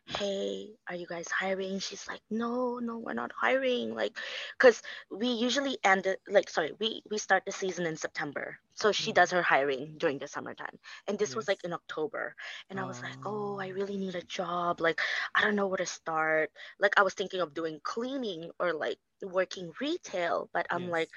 [0.06, 1.78] hey, are you guys hiring?
[1.78, 3.94] She's like, no, no, we're not hiring.
[3.94, 4.16] Like,
[4.58, 8.58] because we usually end it, like, sorry, we, we start the season in September.
[8.74, 9.14] So she Mm.
[9.14, 10.78] does her hiring during the summertime.
[11.08, 12.34] And this was like in October.
[12.70, 13.70] And I was like, oh, I Oh.
[13.70, 14.80] really need a job.
[14.80, 15.00] Like,
[15.34, 16.50] I don't know where to start.
[16.78, 21.10] Like, I was thinking of doing cleaning or like working retail, but I'm like,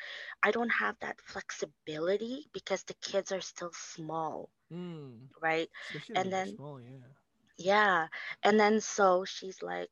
[0.44, 5.30] I don't have that flexibility because the kids are still small, Mm.
[5.42, 5.70] right?
[5.84, 7.14] Especially And then small, yeah.
[7.58, 8.08] Yeah.
[8.44, 9.90] And then so she's like,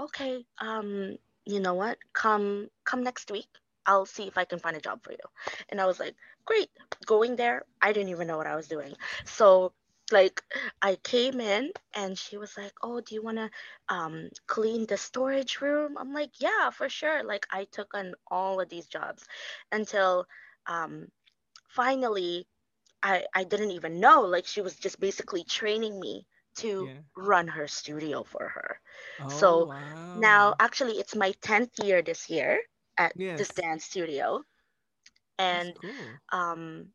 [0.00, 1.98] "Okay, um, you know what?
[2.12, 3.48] Come come next week.
[3.86, 5.26] I'll see if I can find a job for you."
[5.68, 6.70] And I was like, "Great."
[7.06, 8.94] Going there, I didn't even know what I was doing.
[9.24, 9.72] So
[10.12, 10.42] like
[10.82, 13.50] I came in and she was like, "Oh, do you want to
[13.88, 18.60] um clean the storage room?" I'm like, "Yeah, for sure." Like I took on all
[18.60, 19.24] of these jobs
[19.72, 20.26] until
[20.66, 21.08] um
[21.68, 22.46] finally
[23.02, 24.22] I I didn't even know.
[24.22, 26.26] Like she was just basically training me
[26.56, 27.10] to Yeah.
[27.16, 28.80] run her studio for her.
[29.18, 29.70] Oh, So
[30.14, 32.60] now actually it's my 10th year this year
[32.98, 34.42] at this dance studio
[35.38, 36.20] and cool.
[36.32, 36.86] um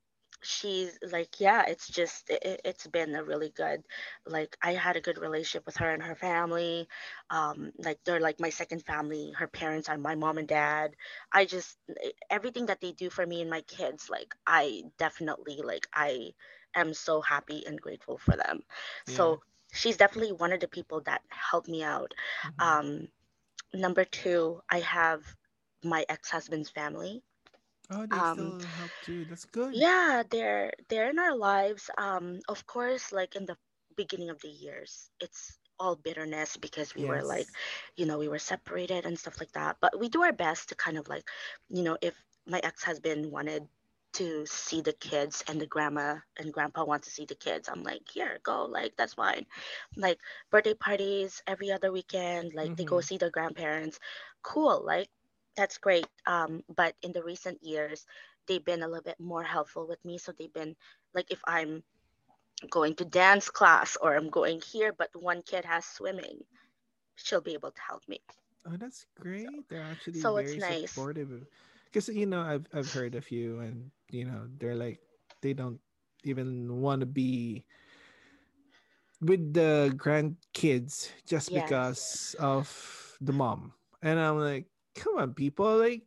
[0.41, 3.81] she's like yeah it's just it, it's been a really good
[4.25, 6.87] like i had a good relationship with her and her family
[7.29, 10.91] um like they're like my second family her parents are my mom and dad
[11.31, 11.77] i just
[12.29, 16.29] everything that they do for me and my kids like i definitely like i
[16.75, 18.61] am so happy and grateful for them
[19.05, 19.05] Yeah.
[19.05, 19.39] so
[19.71, 22.13] she's definitely one of the people that helped me out
[22.45, 22.59] Mm-hmm.
[22.59, 23.07] um
[23.73, 25.23] number two i have
[25.83, 27.21] my ex-husband's family
[27.89, 29.25] Oh, they um still help too.
[29.25, 29.71] That's good.
[29.71, 33.57] yeah they're they're in our lives um of course like in the
[33.95, 37.47] beginning of the years it's all bitterness because we were like
[37.95, 40.75] you know we were separated and stuff like that but we do our best to
[40.75, 41.23] kind of like
[41.69, 42.15] you know if
[42.47, 43.67] my ex-husband wanted
[44.13, 47.83] to see the kids and the grandma and grandpa want to see the kids i'm
[47.83, 49.45] like here go like that's fine
[49.97, 50.19] like
[50.51, 53.01] birthday parties every other weekend like they go Mm-hmm.
[53.01, 53.99] see their grandparents
[54.43, 55.07] cool like
[55.55, 58.05] that's great um but in the recent years
[58.47, 60.17] they've been a little bit more helpful with me.
[60.17, 60.75] So they've been
[61.13, 61.83] like if I'm
[62.69, 66.43] going to dance class or I'm going here, but one kid has swimming,
[67.15, 68.19] she'll be able to help me.
[68.65, 69.05] Oh, that's
[69.35, 69.67] So great.
[69.69, 71.09] They're actually so it's very nice.
[71.09, 71.45] supportive.
[71.89, 74.99] Because you know, I've I've heard a few, and you know, they're like
[75.41, 75.79] they don't
[76.23, 77.65] even want to be
[79.21, 81.63] with the grandkids just Yes.
[81.63, 82.67] because of
[83.21, 83.73] the mom.
[84.01, 86.03] And I'm like, come on, people, like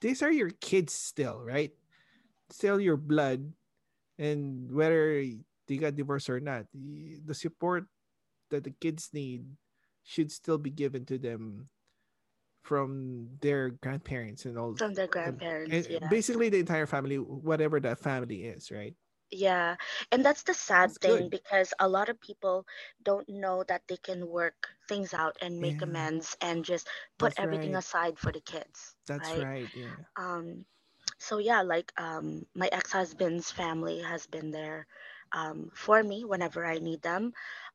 [0.00, 1.72] these are your kids still, right?
[2.50, 3.52] Still your blood,
[4.18, 5.22] and whether
[5.66, 7.86] they got divorced or not, the support
[8.50, 9.44] that the kids need
[10.04, 11.68] should still be given to them
[12.62, 16.08] from their grandparents and all From their grandparents, and yes.
[16.08, 18.94] basically the entire family whatever that family is right
[19.30, 19.76] Yeah.
[20.12, 22.66] And that's the sad that's thing good because a lot of people
[23.02, 26.88] don't know that they can work things out and make yeah amends and just
[27.18, 29.48] put that's everything right aside for the kids, that's right?
[29.48, 30.64] right yeah Um,
[31.18, 34.86] so yeah like um my ex-husband's family has been there
[35.32, 37.32] um, for me whenever i need them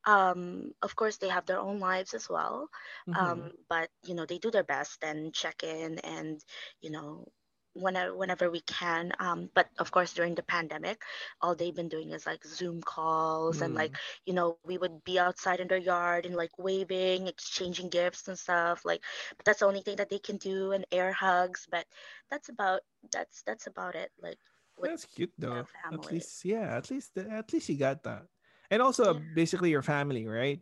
[0.08, 2.68] um, of course they have their own lives as well
[3.06, 3.20] mm-hmm.
[3.20, 6.42] um, but you know they do their best and check in and
[6.80, 7.26] you know
[7.74, 11.02] whenever whenever we can um, but of course during the pandemic
[11.42, 13.96] all they've been doing is like zoom calls and like mm.
[14.24, 18.38] you know we would be outside in their yard and like waving exchanging gifts and
[18.38, 19.02] stuff like
[19.36, 21.84] but that's the only thing that they can do and air hugs but
[22.30, 22.80] that's about
[23.12, 24.38] that's that's about it like
[24.80, 28.24] that's cute though at least yeah at least at least you got that
[28.70, 29.20] and also yeah.
[29.34, 30.60] basically your family right?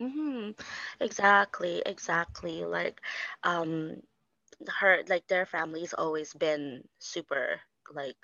[0.00, 0.50] Hmm
[1.00, 2.64] exactly exactly.
[2.64, 3.00] Like
[3.42, 4.02] um
[4.80, 7.60] her like their family's always been super
[7.92, 8.16] like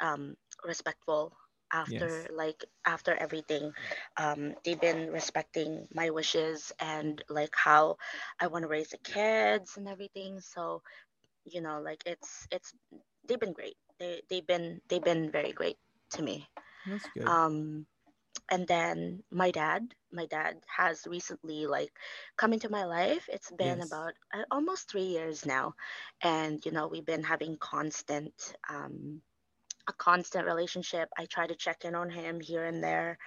[0.00, 1.36] um respectful
[1.72, 3.72] after yes like after everything.
[4.16, 7.96] Um they've been respecting my wishes and like how
[8.40, 10.40] i want to raise the kids and everything.
[10.40, 10.82] So
[11.44, 12.74] you know like it's it's
[13.26, 13.76] they've been great.
[13.98, 15.78] They they've been they've been very great
[16.12, 16.46] to me.
[16.84, 17.36] That's good.
[17.36, 17.86] Um
[18.50, 21.92] and then my dad my dad has recently like
[22.36, 23.28] come into my life.
[23.32, 23.86] It's been yes.
[23.86, 25.74] about uh, almost three years now.
[26.22, 28.34] And you know we've been having constant
[28.68, 29.20] um
[29.88, 31.08] a constant relationship.
[31.18, 33.18] I try to check in on him here and there.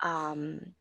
[0.00, 0.74] Um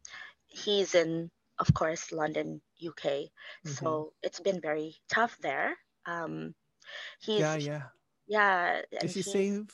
[0.47, 3.69] he's in of course london uk mm-hmm.
[3.69, 5.77] so it's been very tough there.
[6.05, 6.55] Um
[7.21, 7.83] yeah he's yeah.
[8.27, 9.67] Yeah and is he he's safe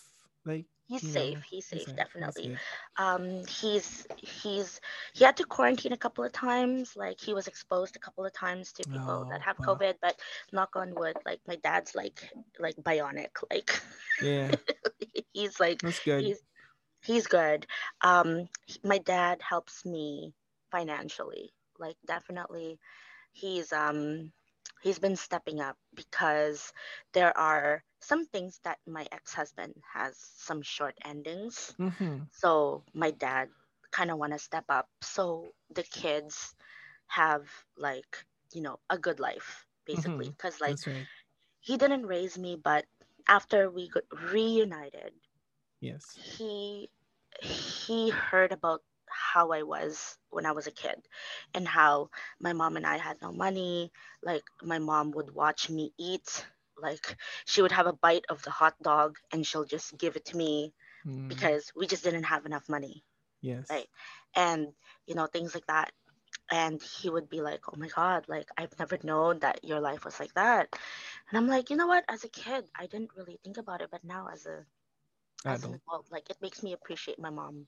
[0.45, 1.39] like He's you safe.
[1.49, 2.41] He's he's safe, safe that's definitely.
[2.41, 2.59] good
[2.97, 4.79] Um, he's he's
[5.13, 6.95] he had to quarantine a couple of times.
[6.95, 9.95] Like he was exposed a couple of times to people that oh have wow COVID.
[10.01, 10.15] But
[10.51, 13.31] knock on wood, like my dad's like like bionic.
[13.51, 13.81] Like
[14.21, 14.57] yeah
[15.33, 16.41] he's like that's good he's
[17.05, 17.65] he's good.
[18.01, 20.33] Um, he- my dad helps me
[20.71, 21.53] financially.
[21.79, 22.79] Like definitely,
[23.33, 24.31] he's um
[24.87, 26.73] he's been stepping up because
[27.13, 31.75] there are some things that my ex-husband has some short endings.
[31.79, 32.23] Mm-hmm.
[32.31, 33.49] So my dad
[33.91, 36.55] kind of want to step up so the kids
[37.07, 37.43] have
[37.77, 40.35] like you know a good life basically Mm-hmm.
[40.37, 41.07] because like right.
[41.59, 42.85] he didn't raise me but
[43.27, 45.13] after we got reunited
[45.81, 46.19] Yes.
[46.37, 46.89] he
[47.41, 50.97] he heard about how I was when I was a kid
[51.53, 53.91] and how my mom and I had no money.
[54.23, 56.45] Like my mom would watch me eat.
[56.77, 60.25] Like she would have a bite of the hot dog and she'll just give it
[60.25, 60.73] to me
[61.05, 63.03] Mm, because we just didn't have enough money.
[63.41, 63.69] yes.
[63.69, 63.87] Right.
[64.35, 64.67] And
[65.05, 65.91] you know, things like that.
[66.51, 70.05] And he would be like, Oh my God, like I've never known that your life
[70.05, 70.67] was like that.
[71.29, 72.05] And I'm like, you know what?
[72.09, 74.65] As a kid, I didn't really think about it, but now as a
[75.47, 76.11] as an Adult.
[76.11, 77.67] like it makes me appreciate my mom.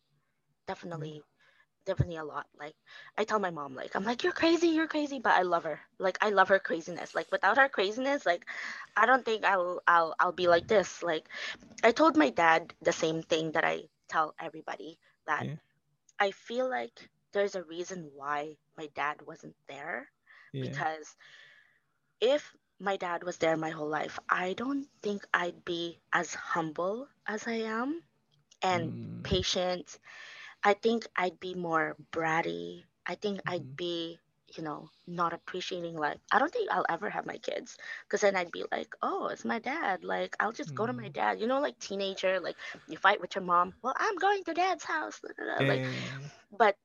[0.69, 1.23] Definitely
[1.85, 2.47] definitely a lot.
[2.59, 2.75] Like
[3.17, 5.79] i tell my mom like i'm like you're crazy you're crazy but i love her.
[5.99, 7.15] Like i love her craziness.
[7.15, 8.45] Like without her craziness like
[8.97, 11.03] i don't think i'll i'll i'll be like this.
[11.03, 11.27] Like
[11.83, 15.57] i told my dad the same thing that i tell everybody that Yeah.
[16.19, 20.07] i feel like there's a reason why my dad wasn't there
[20.51, 20.77] Yeah.
[20.77, 21.15] because
[22.21, 27.07] if my dad was there my whole life i don't think i'd be as humble
[27.27, 28.01] as i am
[28.61, 29.99] and Mm, patient
[30.63, 32.83] I think I'd be more bratty.
[33.05, 33.77] I think I'd mhm.
[33.77, 34.19] be,
[34.55, 38.35] you know, not appreciating like I don't think I'll ever have my kids because then
[38.35, 40.03] I'd be like, oh, it's my dad.
[40.03, 41.13] Like I'll just go to my Mm.
[41.13, 41.39] dad.
[41.39, 42.57] You know, like teenager, like
[42.87, 43.73] you fight with your mom.
[43.81, 45.21] Well, I'm going to dad's house.
[45.67, 45.83] Like,
[46.57, 46.75] but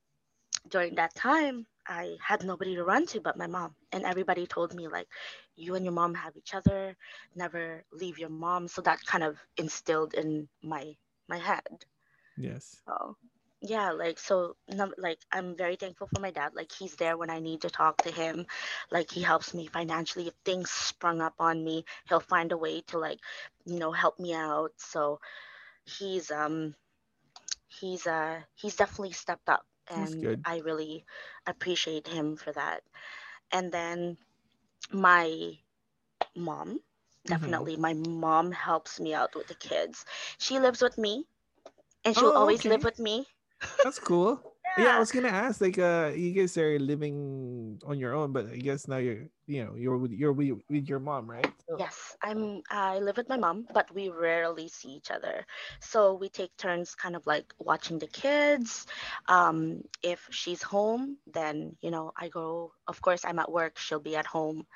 [0.68, 4.74] during that time, I had nobody to run to but my mom, and everybody told
[4.74, 5.08] me like,
[5.56, 6.96] you and your mom have each other.
[7.34, 8.68] Never leave your mom.
[8.68, 10.96] So that kind of instilled in my
[11.28, 11.84] my head.
[12.36, 12.82] Yes.
[12.86, 13.16] So
[13.64, 16.54] yeah, like so num- like I'm very thankful for my dad.
[16.54, 18.46] Like he's there when I need to talk to him.
[18.90, 20.28] Like he helps me financially.
[20.28, 23.20] If things sprung up on me, he'll find a way to like,
[23.66, 24.72] you know, help me out.
[24.78, 25.20] So
[25.84, 26.74] he's um
[27.80, 30.30] he's uh he's definitely stepped up and.
[30.44, 31.04] I really
[31.46, 32.82] appreciate him for that.
[33.52, 34.18] And then
[34.92, 35.52] my
[36.36, 36.80] mom,
[37.28, 37.64] Mm-hmm.
[37.64, 40.04] definitely my mom helps me out with the kids.
[40.38, 41.26] She lives with me
[42.04, 43.26] and she'll Oh, always live with me.
[43.82, 44.40] That's cool.
[44.76, 48.50] Yeah, I was gonna ask, like, uh, you guys are living on your own, but
[48.50, 51.46] I guess now you're, you know, you're with you're with, with your mom, right?
[51.68, 55.46] So, Yes, I'm I live with my mom, but we rarely see each other.
[55.80, 58.86] So we take turns kind of like watching the kids.
[59.28, 64.00] Um, if she's home, then you know, I go, of course I'm at work, she'll
[64.00, 64.66] be at home.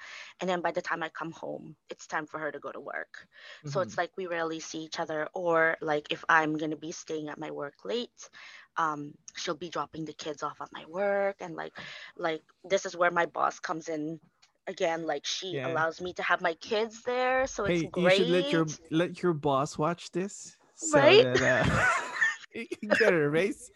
[0.40, 2.80] And then by the time I come home, it's time for her to go to
[2.80, 3.26] work.
[3.64, 3.88] So mm-hmm.
[3.88, 7.28] it's like we rarely see each other or like if I'm going to be staying
[7.28, 8.30] at my work late,
[8.78, 11.72] um, she'll be dropping the kids off at my work and like
[12.16, 14.18] like this is where my boss comes in
[14.66, 15.70] again like she yeah.
[15.70, 19.22] allows me to have my kids there so it's Hey, you should let your let
[19.22, 21.84] your boss watch this so right that uh
[22.98, 23.70] get a raise.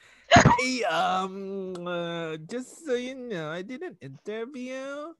[0.59, 5.13] Hey, um, uh, just so you know, I did an interview,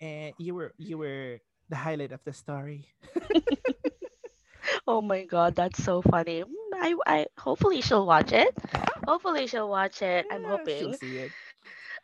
[0.00, 2.86] and you were you were the highlight of the story.
[4.86, 6.44] oh my god that's so funny
[6.80, 8.56] i i hopefully she'll watch it
[9.06, 11.32] hopefully she'll watch it i'm Yeah, she'll hoping it.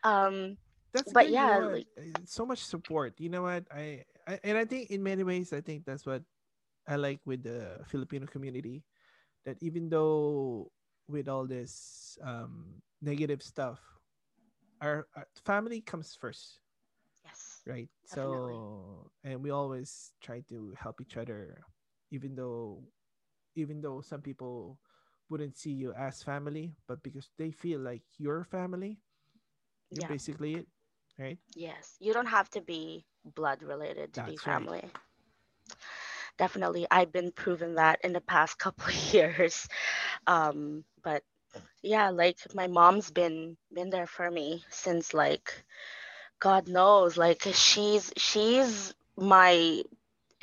[0.04, 0.56] um
[0.92, 1.86] That's but yeah like
[2.24, 3.20] So much support.
[3.20, 3.64] You know what?
[3.72, 6.22] I, I and I think in many ways, I think that's what
[6.88, 8.84] I like with the Filipino community.
[9.44, 10.70] That even though
[11.08, 13.80] with all this um, negative stuff,
[14.80, 16.60] our, our family comes first,
[17.24, 17.88] yes right?
[18.10, 21.62] definitely So and we always try to help each other,
[22.10, 22.82] even though
[23.56, 24.78] even though some people
[25.28, 29.00] wouldn't see you as family, but because they feel like your family,
[29.90, 30.68] you're yeah basically it,
[31.18, 31.38] right?
[31.54, 34.68] yes you don't have to be blood related to be That's right.
[34.68, 34.90] family
[36.38, 39.68] definitely i've been proven that in the past couple of years
[40.26, 41.22] um but
[41.82, 45.64] yeah like my mom's been been there for me since like
[46.40, 49.82] god knows like she's she's my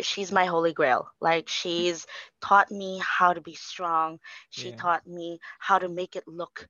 [0.06, 1.10] she's my holy grail.
[1.20, 2.06] Like she's
[2.41, 4.20] taught me how to be strong.
[4.49, 4.84] She Yeah.
[4.84, 6.68] taught me how to make it look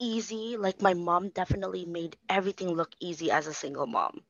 [0.00, 0.56] easy.
[0.56, 4.22] Like my mom definitely made everything look easy as a single mom.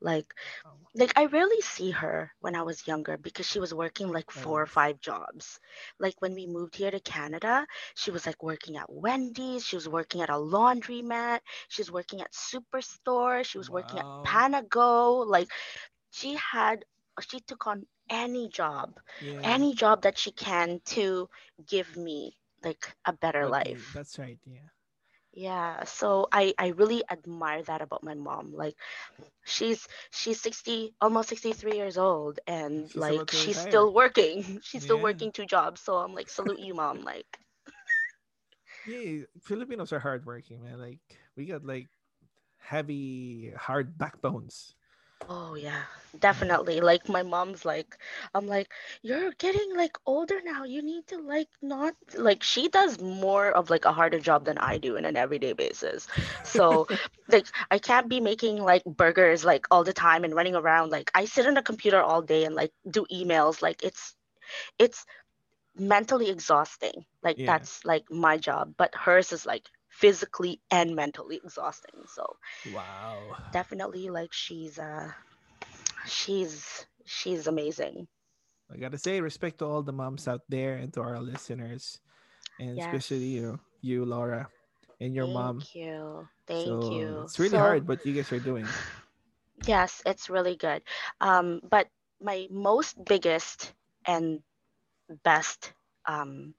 [0.00, 0.34] Like
[0.64, 4.30] Oh, like I rarely see her when I was younger because she was working like
[4.36, 5.58] oh four or five jobs.
[5.98, 9.88] Like when we moved here to Canada, she was like working at Wendy's, she was
[9.88, 15.26] working at a laundromat, she was working at Superstore, she was working at Panago.
[15.26, 15.48] Like
[16.10, 16.84] she had
[17.20, 19.42] she took on any job, Yeah.
[19.42, 21.28] any job that she can to
[21.66, 22.36] give me.
[22.64, 23.92] like a better they- life.
[23.92, 24.38] That's right.
[24.46, 24.68] Yeah.
[25.32, 28.52] Yeah, so I I really admire that about my mom.
[28.54, 28.74] Like
[29.44, 33.58] she's she's 60 almost 63 years old and She's like she's retire.
[33.58, 34.60] still working.
[34.62, 35.80] She's still working two jobs.
[35.80, 37.26] So I'm like salute you mom like
[38.84, 40.78] Yeah, Filipinos are hardworking, man.
[40.78, 41.00] Like
[41.36, 41.88] we got like
[42.58, 44.74] heavy, hard backbones.
[45.28, 45.82] Oh yeah,
[46.18, 46.80] definitely.
[46.80, 47.96] Like my mom's like
[48.34, 48.68] I'm like
[49.02, 50.64] you're getting like older now.
[50.64, 54.58] You need to like not like she does more of like a harder job than
[54.58, 56.06] I do in an everyday basis.
[56.42, 56.86] So
[57.28, 60.90] like I can't be making like burgers like all the time and running around.
[60.90, 63.62] Like I sit on a computer all day and like do emails.
[63.62, 64.14] Like it's
[64.78, 65.04] it's
[65.76, 67.04] mentally exhausting.
[67.22, 67.46] Like Yeah.
[67.46, 72.04] that's like my job, but hers is like physically and mentally exhausting.
[72.08, 72.36] So
[72.74, 73.36] Wow.
[73.52, 75.12] definitely like she's uh
[76.06, 78.08] she's she's amazing.
[78.72, 82.00] I gotta say, respect to all the moms out there and to our listeners,
[82.58, 82.86] and Yes.
[82.86, 84.48] especially you, you Laura,
[85.00, 85.60] and your Thank mom.
[85.60, 86.28] Thank you.
[86.46, 87.22] Thank so you.
[87.24, 88.66] it's really So- hard, but you guys are doing.
[89.66, 90.82] Yes, it's really good.
[91.20, 91.88] Um, but
[92.20, 93.72] my most biggest
[94.06, 94.42] and
[95.24, 95.72] best
[96.06, 96.54] um,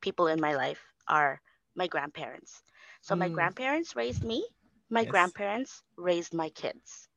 [0.00, 1.40] people in my life are
[1.74, 2.62] my grandparents.
[3.02, 3.30] So my Mm.
[3.30, 4.46] grandparents raised me.
[4.90, 5.06] My Yes.
[5.06, 7.08] grandparents raised my kids.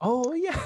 [0.00, 0.60] Oh yeah,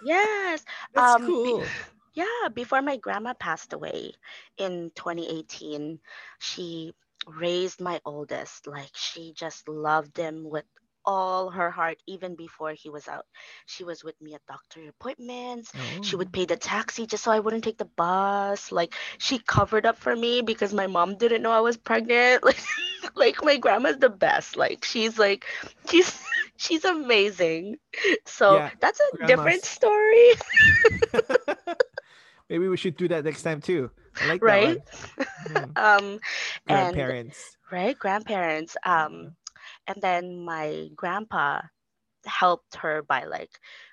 [0.00, 0.64] Yes.
[0.92, 1.74] that's Um, be- cool.
[2.14, 4.12] Yeah, before my grandma passed away
[4.56, 6.00] in 2018,
[6.38, 6.94] she
[7.26, 8.66] raised my oldest.
[8.66, 10.66] Like she just loved him with
[11.08, 13.26] all her heart, even before he was out.
[13.66, 15.72] She was with me at doctor appointments.
[16.02, 16.28] She Oh.
[16.28, 18.72] would pay the taxi just so I wouldn't take the bus.
[18.72, 22.44] Like she covered up for me because my mom didn't know I was pregnant.
[22.54, 22.60] Like
[23.16, 24.56] like my grandma's the best.
[24.56, 25.46] Like she's like
[25.88, 26.22] she's
[26.56, 27.76] she's amazing.
[28.26, 30.30] So Yeah, that's a different story.
[32.48, 33.90] Maybe we should do that next time too.
[34.20, 34.78] I like Right?
[34.78, 34.82] that one.
[35.48, 35.76] Mm.
[35.76, 36.20] Um
[36.68, 37.56] and Grandparents.
[37.70, 39.34] right grandparents um
[39.88, 41.62] and then my grandpa
[42.26, 43.50] helped her by like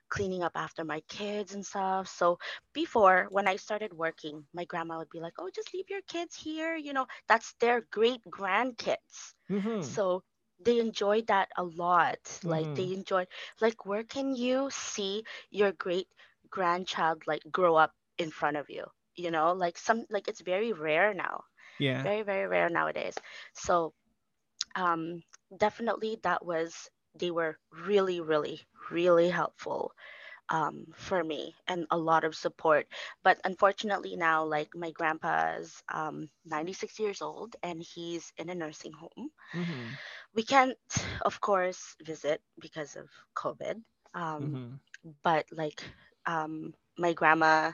[0.10, 2.38] cleaning up after my kids and stuff so
[2.74, 6.36] before when i started working my grandma would be like oh just leave your kids
[6.36, 9.80] here you know that's their great grandkids Mhm.
[9.80, 10.24] so
[10.66, 12.76] they enjoyed that a lot like Mhm.
[12.76, 13.28] they enjoyed
[13.62, 16.08] like where can you see your great
[16.50, 18.86] grandchild like grow up in front of you
[19.16, 21.42] you know like some like it's very rare now
[21.80, 22.04] Yeah.
[22.04, 23.16] very very rare nowadays
[23.54, 23.94] so
[24.76, 25.22] um
[25.56, 26.90] definitely that was
[27.20, 29.92] they were really really really helpful
[30.50, 32.88] um for me and a lot of support
[33.24, 38.94] but unfortunately now like my grandpa's um 96 years old and he's in a nursing
[38.94, 39.98] home Mhm.
[40.34, 40.78] we can't
[41.22, 43.82] of course visit because of covid
[44.14, 44.80] um Mhm.
[45.24, 45.82] but like
[46.26, 47.72] um my grandma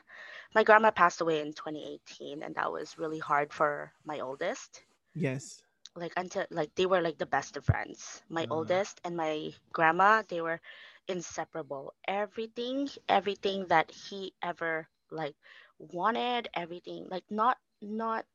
[0.55, 4.83] my grandma passed away in 2018 and that was really hard for my oldest
[5.15, 5.63] Yes.
[5.95, 8.21] Like until like they were like the best of friends.
[8.29, 8.47] My Uh.
[8.49, 10.59] oldest and my grandma they were
[11.07, 11.93] inseparable.
[12.07, 15.35] Everything everything that he ever like
[15.79, 18.25] wanted everything like not not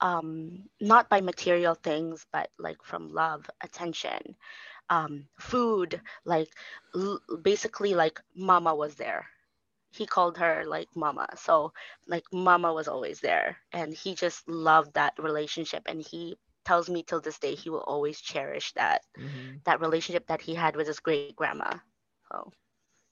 [0.00, 4.36] um not by material things but like from love attention
[4.90, 6.48] um food like
[6.94, 9.26] l- basically like mama was there.
[9.90, 11.28] He called her like mama.
[11.36, 11.72] So
[12.06, 13.58] like mama was always there.
[13.72, 15.82] And he just loved that relationship.
[15.86, 19.60] And he tells me till this day he will always cherish that Mhm.
[19.64, 21.62] that relationship that he had with his great grandma
[22.20, 22.38] so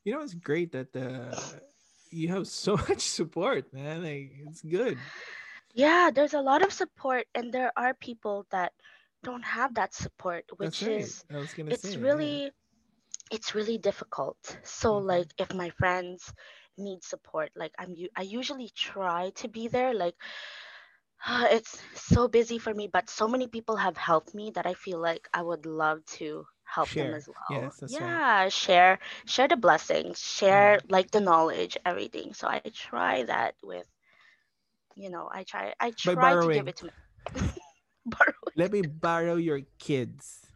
[0.04, 1.58] You know, it's great that uh,
[2.10, 4.02] you have so much support, man.
[4.02, 5.10] Like it's good.
[5.74, 8.72] yeah there's a lot of support and there are people that
[9.22, 11.12] don't have that support which That's right.
[11.12, 11.98] is I was gonna it's say.
[12.00, 12.02] yeah.
[12.02, 12.50] really
[13.30, 14.98] it's really difficult so Mhm.
[14.98, 16.32] like if my friends
[16.78, 20.14] need support like i'm I usually try to be there like
[21.28, 24.98] it's so busy for me but so many people have helped me that i feel
[24.98, 28.20] like i would love to help them as well Yes, that's right.
[28.28, 33.80] yeah share share the blessings share like the knowledge everything so i try that with
[34.90, 36.88] you know i try i try to give it to
[38.56, 40.52] Let me borrow your kids.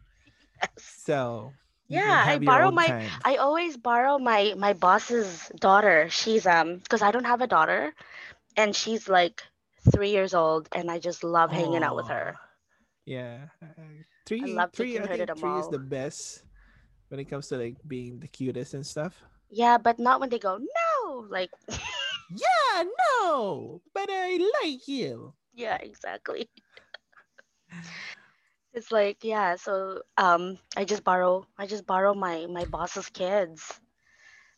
[0.77, 1.55] So
[1.87, 3.23] Yeah, I borrow my- time.
[3.23, 6.09] I always borrow my my boss's daughter.
[6.09, 7.93] She's um because I don't have a daughter,
[8.55, 9.43] and she's like
[9.95, 12.35] three years old, and I just love hanging out with her.
[13.05, 13.47] Yeah.
[14.25, 16.43] Three, love three, taking I her to think three is the best
[17.09, 19.23] when it comes to like being the cutest and stuff.
[19.49, 21.25] Yeah, but not when they go no.
[21.29, 21.51] Like
[22.35, 22.83] Yeah,
[23.21, 25.33] no, but I like you.
[25.53, 26.49] yeah, exactly.
[28.73, 29.55] It's like yeah.
[29.55, 33.79] So um, I just borrow I just borrow my my boss's kids.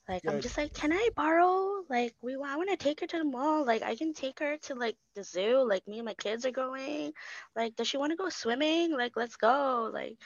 [0.07, 1.83] Like I'm just like, can I borrow?
[1.89, 3.65] Like we, I want to take her to the mall.
[3.65, 5.67] Like I can take her to like the zoo.
[5.67, 7.11] Like me and my kids are going.
[7.55, 8.91] Like does she want to go swimming?
[8.95, 9.89] Like let's go.
[9.93, 10.17] Like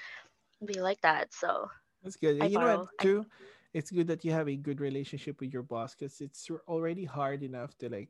[0.65, 1.33] be like that.
[1.33, 1.69] So
[2.03, 2.41] That's good.
[2.41, 2.79] I And you know borrow.
[2.81, 3.25] what, I, too?
[3.73, 7.41] It's good that you have a good relationship with your boss because it's already hard
[7.41, 8.09] enough to like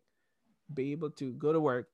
[0.73, 1.87] be able to go to work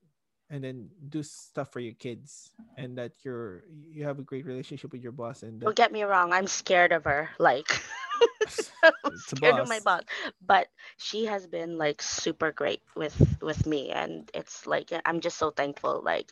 [0.50, 4.92] and then do stuff for your kids and that you're you have a great relationship
[4.92, 6.34] with your boss and that don't get me wrong.
[6.34, 7.30] I'm scared of her.
[7.38, 7.68] Like
[9.06, 9.82] It's scared of my boss.
[9.82, 10.04] boss.
[10.42, 15.38] But she has been like super great with with me, and it's like I'm just
[15.38, 16.02] so thankful.
[16.04, 16.32] Like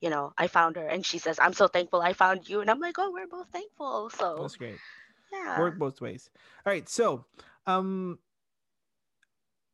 [0.00, 2.70] you know, I found her, and she says, "I'm so thankful I found you," and
[2.70, 4.80] I'm like, "Oh, we're both thankful." So That's great.
[5.32, 5.58] yeah.
[5.58, 6.30] Work both ways.
[6.66, 6.88] All right.
[6.88, 7.26] So,
[7.66, 8.18] um,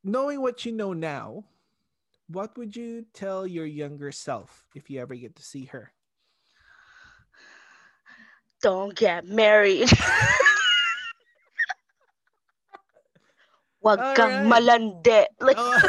[0.05, 1.45] knowing what you know now,
[2.29, 5.93] what would you tell your younger self if you ever get to see her?
[8.63, 9.91] don't get married.
[13.85, 14.51] Wag All kang right.
[14.51, 15.19] malandi.
[15.47, 15.81] Like, Oh,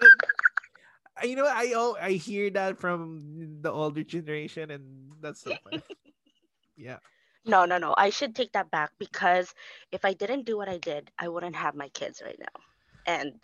[1.24, 1.46] you know.
[1.46, 5.84] I oh, I hear that from the older generation, and that's so funny.
[6.76, 6.98] Yeah.
[7.44, 7.94] no, no, no.
[7.96, 9.54] I should take that back because
[9.90, 12.62] if I didn't do what I did, I wouldn't have my kids right now.
[13.06, 13.40] And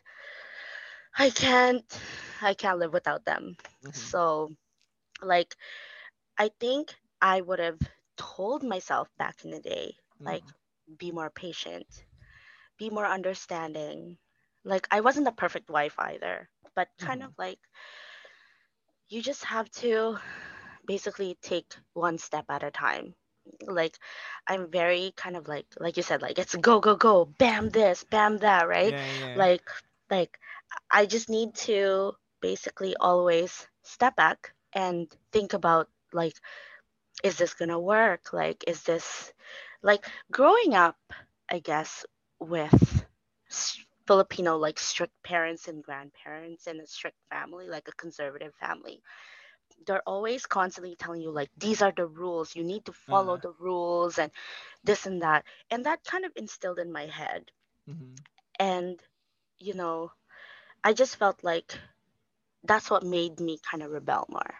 [1.19, 2.01] I can't
[2.41, 3.57] I can't live without them.
[3.83, 4.15] Mhm.
[4.15, 4.55] So,
[5.23, 5.57] like
[6.39, 7.81] I think I would have
[8.17, 10.55] told myself back in the day, like Mhm.
[10.99, 11.87] be more patient,
[12.79, 14.19] be more understanding.
[14.65, 17.25] Like I wasn't the perfect wife either, but kind Mhm.
[17.25, 17.59] of like
[19.09, 20.19] you just have to
[20.87, 23.15] basically take one step at a time.
[23.67, 23.99] Like
[24.47, 28.05] I'm very kind of like like you said like it's go go go bam this
[28.05, 29.35] bam that right Yeah, yeah.
[29.35, 29.69] like
[30.11, 30.39] like
[30.91, 36.35] I just need to basically always step back and think about like
[37.25, 39.33] is this to work like is this
[39.83, 40.97] like growing up
[41.51, 42.05] I guess
[42.41, 43.07] with
[44.07, 49.03] Filipino like strict parents and grandparents and a strict family like a conservative family.
[49.87, 52.55] They're always constantly telling you like these are the rules.
[52.55, 54.33] You need to follow Uh, the rules and
[54.85, 55.45] this and that.
[55.71, 57.51] And that kind of instilled in my head.
[57.87, 58.25] Mhm.
[58.59, 59.01] and
[59.59, 60.11] you know
[60.85, 61.79] i just felt like
[62.65, 64.55] that's what made me kind of rebel more.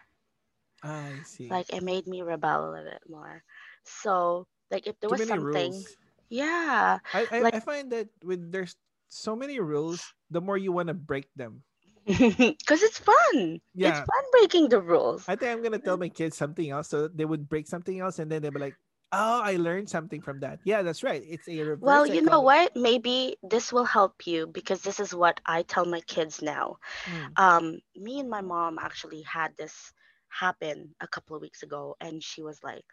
[0.83, 1.49] I see.
[1.49, 3.43] like it made me rebel a little bit more.
[3.83, 5.97] So like if there Too was something rules.
[6.29, 8.75] Yeah I, I like I find that with there's
[9.07, 11.63] so many rules, the more you want to break them.
[12.05, 13.81] because it's fun Yeah.
[13.83, 17.07] it's fun breaking the rules I think I'm gonna tell my kids something else so
[17.07, 18.77] they would break something else, and then they'll be like,
[19.11, 21.23] "Oh, I learned something from that." Yeah, that's right.
[21.25, 25.39] It's a well you know what maybe this will help you because this is what
[25.45, 29.93] i tell my kids now Mm, um me and my mom actually had this
[30.29, 32.85] happen a couple of weeks ago and she was like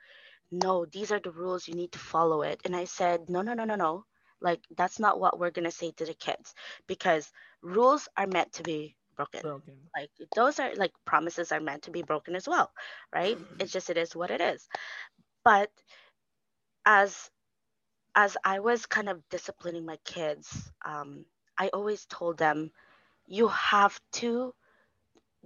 [0.52, 2.60] no these are the rules you need to follow it.
[2.64, 4.06] And i said no no no no no.
[4.40, 6.54] Like that's not what we're going to say to the kids
[6.88, 7.32] because
[7.62, 9.42] rules are meant to be broken.
[9.42, 9.90] Broken.
[9.96, 12.70] like those are like promises are meant to be broken as well
[13.14, 13.38] right?
[13.60, 14.68] It's just it is what it is.
[15.44, 15.70] But
[16.86, 17.30] as
[18.14, 21.24] as i was kind of disciplining my kids um
[21.58, 22.70] i always told them
[23.26, 24.54] you have to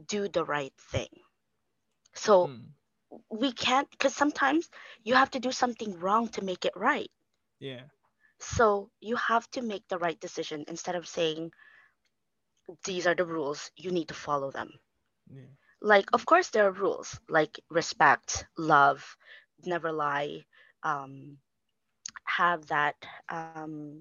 [0.07, 1.09] do the right thing.
[2.15, 2.76] So Mm,
[3.31, 4.69] we can't because sometimes
[5.03, 7.11] you have to do something wrong to make it right
[7.61, 7.85] yeah.
[8.39, 11.53] so you have to make the right decision instead of saying
[12.85, 14.79] these are the rules you need to follow them
[15.31, 15.49] Yeah.
[15.81, 19.17] like of course there are rules like respect love
[19.65, 20.45] never lie
[20.83, 21.39] um,
[22.25, 22.97] have that
[23.29, 23.93] um,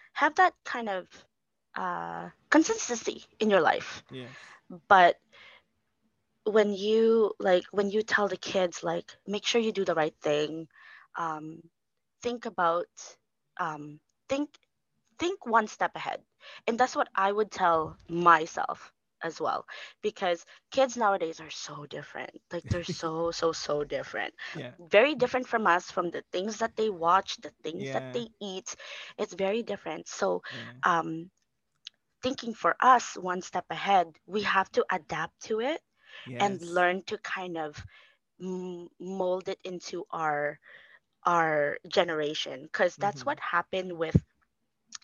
[0.00, 1.06] have that kind of
[1.74, 4.54] uh, consistency in your life Yes.
[4.88, 5.16] but
[6.44, 10.14] when you like when you tell the kids like make sure you do the right
[10.22, 10.66] thing
[11.16, 11.60] um,
[12.22, 12.86] think about
[13.58, 14.48] um, think
[15.18, 16.20] think one step ahead.
[16.66, 19.66] And that's what i would tell myself as well
[20.02, 22.30] because kids nowadays are so different.
[22.52, 24.34] Like they're so so so different.
[24.52, 24.74] Yeah.
[24.78, 28.74] very different from us from the things that they watch the things that they eat.
[29.18, 30.08] It's very different.
[30.08, 30.80] So Yeah.
[30.84, 31.30] um
[32.22, 35.80] thinking for us one step ahead we have to adapt to it
[36.38, 37.84] and learn to kind of
[38.40, 40.58] m- mold it into our
[41.24, 43.26] our generation because that's Mm-hmm.
[43.26, 44.16] what happened with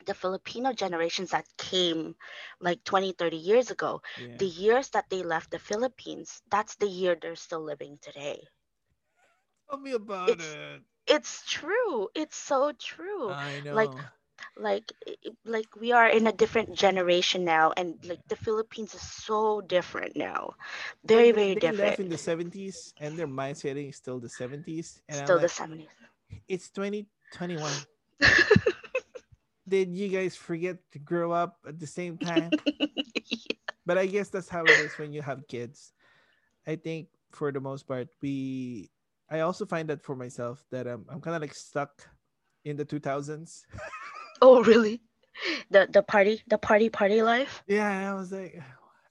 [0.06, 2.14] the filipino generations that came
[2.60, 4.38] like 20 30 years ago Yeah.
[4.38, 8.42] the years that they left the philippines that's the year they're still living today
[9.68, 10.82] Tell me about it's it.
[11.06, 13.70] it's true it's so true I know.
[13.70, 13.94] like
[14.44, 14.76] i-
[15.44, 20.16] like we are in a different generation now and like the philippines is so different
[20.16, 20.54] now
[21.04, 24.18] like very they, very they left different in the 70s and their mindset is still
[24.20, 25.02] the 70s.
[25.08, 25.88] And still the 70s
[26.48, 27.86] it's 2021.
[29.68, 32.56] did you guys forget to grow up at the same time?
[33.86, 35.92] but I guess that's how it is when you have kids.
[36.66, 38.90] I think for the most part, we.
[39.30, 42.08] I also find that for myself that I'm I'm kind of like stuck
[42.64, 43.66] in the 2000s.
[44.46, 45.02] oh, really?
[45.70, 47.64] The the party the party party life?
[47.66, 48.62] Yeah, I was like,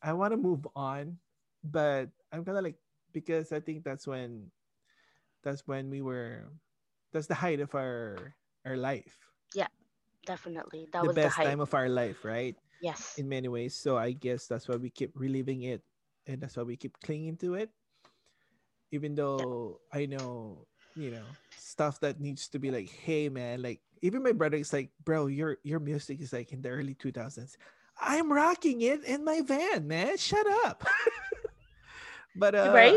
[0.02, 1.20] I want to move on,
[1.64, 2.78] but I'm kind of like
[3.14, 4.52] because I think that's when
[5.44, 6.50] that's when we were
[7.14, 9.20] that's the height of our our life.
[9.54, 9.70] Yeah,
[10.26, 10.88] definitely.
[10.94, 12.56] That the was best the time of our life, right?
[12.82, 13.18] yes.
[13.18, 13.76] In many ways.
[13.76, 15.82] So I guess that's why we keep reliving it
[16.28, 17.70] and that's why we keep clinging to it.
[18.92, 23.82] Even though I know, you know, stuff that needs to be like, hey man, like
[24.06, 27.58] even my brother is like, bro, your your music is like in the early 2000s.
[28.00, 30.18] I'm rocking it in my van, man.
[30.18, 30.86] Shut up.
[32.36, 32.96] but uh Right?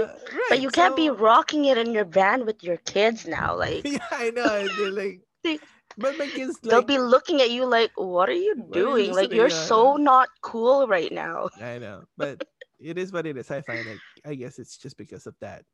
[0.49, 3.57] but you can't be rocking it in your van with your kids now.
[3.57, 4.69] Like yeah, I know.
[4.69, 5.23] They're like,
[5.99, 8.95] but my kids they'll be looking at you like, "What are you What are you
[8.95, 9.13] doing?
[9.15, 12.41] like you're on?" so not cool right now." I know, but
[12.79, 13.51] it is what it is.
[13.51, 15.65] I find like I guess it's just because of that.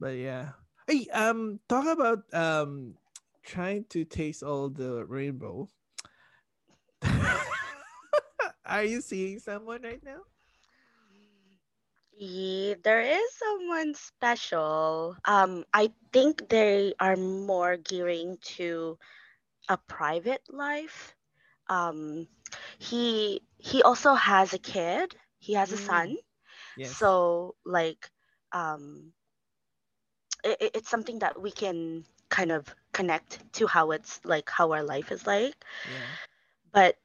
[0.00, 0.50] But yeah,
[0.86, 2.94] hey, um, talk about um
[3.42, 5.68] trying to taste all the rainbow.
[8.64, 10.22] Are you seeing someone right now?
[12.16, 15.16] Yeah, there is someone special.
[15.24, 18.98] Um, I think they are more gearing to
[19.68, 21.14] a private life.
[21.68, 22.28] Um,
[22.78, 25.14] he he also has a kid.
[25.38, 26.16] He has a Mm, son.
[26.76, 26.98] Yes.
[26.98, 28.10] So like,
[28.52, 29.12] um,
[30.44, 34.84] it, it's something that we can kind of connect to how it's like how our
[34.84, 35.54] life is like.
[35.84, 36.16] yeah.
[36.72, 36.96] But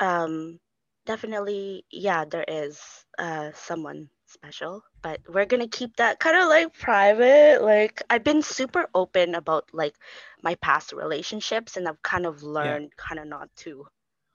[0.00, 0.60] um,
[1.06, 4.84] definitely, yeah, there is uh someone special.
[5.02, 7.62] But we're gonna keep that kind of like private.
[7.62, 9.94] Like I've been super open about like
[10.42, 13.86] my past relationships, and I've kind of learned kind of not to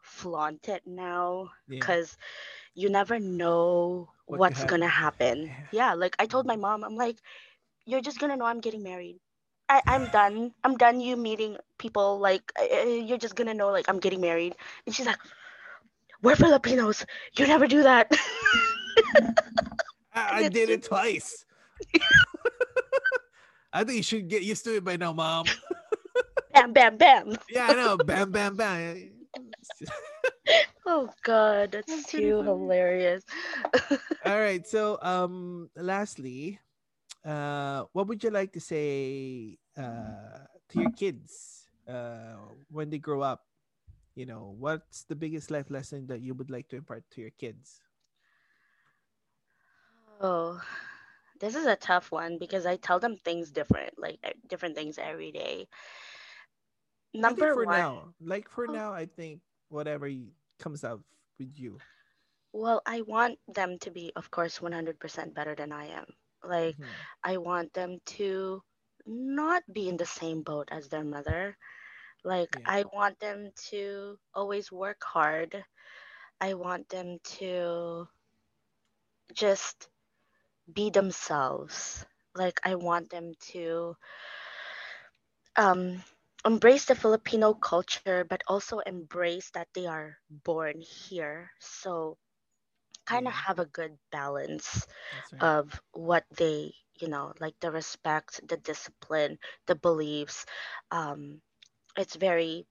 [0.01, 1.79] flaunt it now Yeah.
[1.79, 2.17] because
[2.73, 5.51] you never know What what's gonna happen.
[5.51, 5.65] Yeah.
[5.71, 7.17] Yeah, like I told my mom, I'm like,
[7.85, 9.19] you're just gonna know I'm getting married.
[9.69, 10.53] I, I'm done.
[10.63, 10.99] I'm done.
[11.01, 14.55] You meeting people like uh, you're just gonna know like I'm getting married.
[14.85, 15.19] And she's like,
[16.21, 17.05] we're Filipinos.
[17.37, 18.11] You never do that.
[20.13, 21.45] I, I did it twice.
[23.73, 25.45] I think you should get used to it by now, mom.
[26.53, 27.37] bam, bam, bam.
[27.49, 27.97] Yeah, I know.
[27.97, 29.11] Bam, bam, bam.
[30.85, 33.23] Oh God, that's That's too hilarious.
[34.25, 34.65] All right.
[34.65, 36.59] So, um, lastly,
[37.27, 42.37] uh, what would you like to say uh, to your kids uh,
[42.71, 43.45] when they grow up?
[44.15, 47.31] You know, what's the biggest life lesson that you would like to impart to your
[47.31, 47.81] kids?
[50.21, 50.61] Oh,
[51.39, 55.31] this is a tough one because I tell them things different, like different things every
[55.31, 55.67] day.
[57.13, 58.81] Number for one, now, like for Oh.
[58.81, 60.09] now, I think whatever
[60.59, 61.01] comes out
[61.39, 61.81] with you.
[62.53, 66.05] well, I want them to be, of course, 100% better than I am.
[66.47, 67.07] Like, Mhm.
[67.23, 68.63] I want them to
[69.05, 71.57] not be in the same boat as their mother.
[72.23, 72.65] Like, Yeah.
[72.65, 75.63] I want them to always work hard.
[76.41, 78.07] I want them to
[79.33, 79.89] just
[80.71, 82.05] be themselves.
[82.35, 83.95] Like, I want them to
[85.57, 86.03] um,
[86.45, 91.51] embrace the Filipino culture, but also embrace that they are born here.
[91.59, 92.17] So,
[93.07, 94.87] kind of have a good balance
[95.31, 95.41] right.
[95.41, 100.45] of what they you know like the respect the discipline the beliefs
[100.91, 101.41] um
[101.97, 102.65] it's very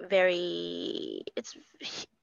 [0.00, 1.56] very it's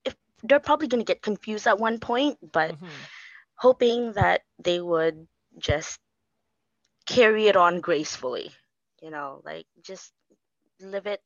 [0.06, 3.10] if they're probably going to get confused at one point but Mhm.
[3.57, 5.27] hoping that they would
[5.60, 5.99] just
[7.07, 8.52] carry it on gracefully
[9.02, 10.14] you know like just
[10.81, 11.22] live it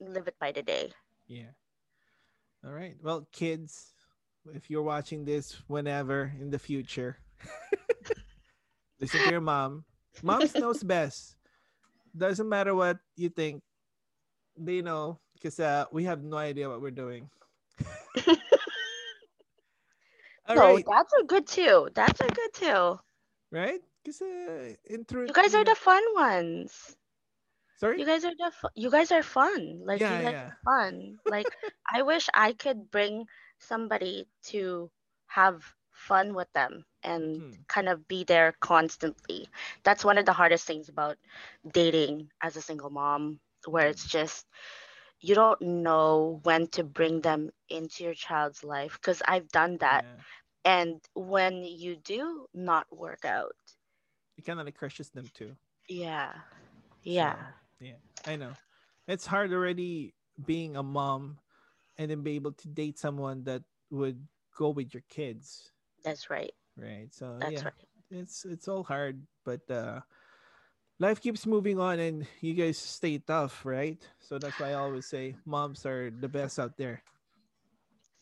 [0.00, 0.92] live it by the day
[1.26, 1.52] Yeah.
[2.64, 2.96] All right.
[3.02, 3.93] Well, kids,
[4.52, 7.18] if you're watching this whenever in the future,
[9.00, 9.84] listen to your mom.
[10.22, 11.36] Moms knows best.
[12.16, 13.62] Doesn't matter what you think.
[14.56, 17.30] They know because uh, we have no idea what we're doing.
[20.46, 20.86] All no right.
[20.86, 22.98] dads are good too dads are good too
[23.50, 23.80] Right?
[24.02, 26.96] Because uh, in truth, you guys are the fun ones
[27.76, 28.00] sorry.
[28.00, 29.82] You guys are the fu- you guys are fun.
[29.84, 30.50] Like Yeah, you guys yeah.
[30.50, 31.18] are fun.
[31.26, 31.56] Like
[31.92, 33.26] I wish I could bring
[33.58, 34.90] somebody to
[35.28, 37.64] have fun with them and Mhm.
[37.68, 39.48] kind of be there constantly.
[39.84, 41.16] That's one of the hardest things about
[41.70, 44.46] dating as a single mom, where it's just
[45.20, 50.04] you don't know when to bring them into your child's life because I've done that.
[50.04, 50.22] Yeah.
[50.64, 53.54] And when you do not work out,
[54.36, 55.56] It kind of like crushes them too.
[55.88, 56.32] yeah.
[57.02, 57.36] Yeah.
[57.38, 58.56] So, yeah, I know.
[59.06, 61.38] It's hard already being a mom
[61.98, 64.26] and then be able to date someone that would
[64.56, 65.72] go with your kids.
[66.04, 66.52] That's right.
[66.76, 67.12] Right.
[67.12, 67.74] So That's yeah, right.
[68.10, 70.00] it's it's all hard, but uh
[70.98, 74.00] life keeps moving on and you guys stay tough, right?
[74.20, 77.02] So that's why I always say moms are the best out there.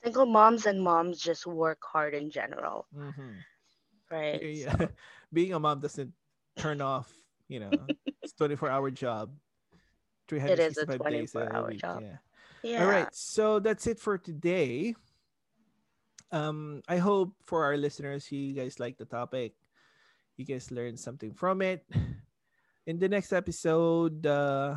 [0.03, 3.41] Single moms and moms just work hard in general, Mm-hmm.
[4.11, 4.43] right?
[4.43, 4.87] Yeah, yeah.
[5.33, 6.13] Being a mom doesn't
[6.57, 7.13] turn off,
[7.49, 7.91] you know,
[8.23, 9.31] it's 24 hour job.
[10.47, 12.03] It is a 365 days 24 hour job.
[12.03, 12.17] Yeah.
[12.63, 12.83] Yeah.
[12.83, 13.09] All right.
[13.13, 14.95] So that's it for today.
[16.31, 19.53] Um, I hope for our listeners, you guys like the topic.
[20.37, 21.85] You guys learned something from it.
[22.87, 24.77] In the next episode, uh,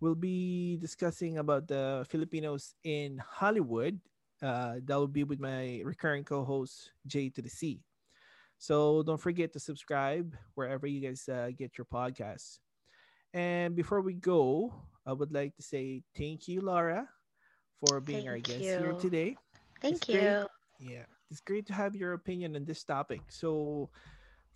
[0.00, 4.00] we'll be discussing about the Filipinos in Hollywood.
[4.42, 7.80] Uh, that will be with my recurring co-host J to the C.
[8.58, 12.58] So don't forget to subscribe wherever you guys uh, get your podcasts.
[13.32, 14.74] And before we go,
[15.08, 17.08] I would like to say thank you, Laura,
[17.80, 19.38] for being our Thank guest here today.
[19.80, 20.38] Thank It's great.
[20.38, 20.48] you.
[20.78, 23.32] Yeah, it's great to have your opinion on this topic.
[23.32, 23.90] So,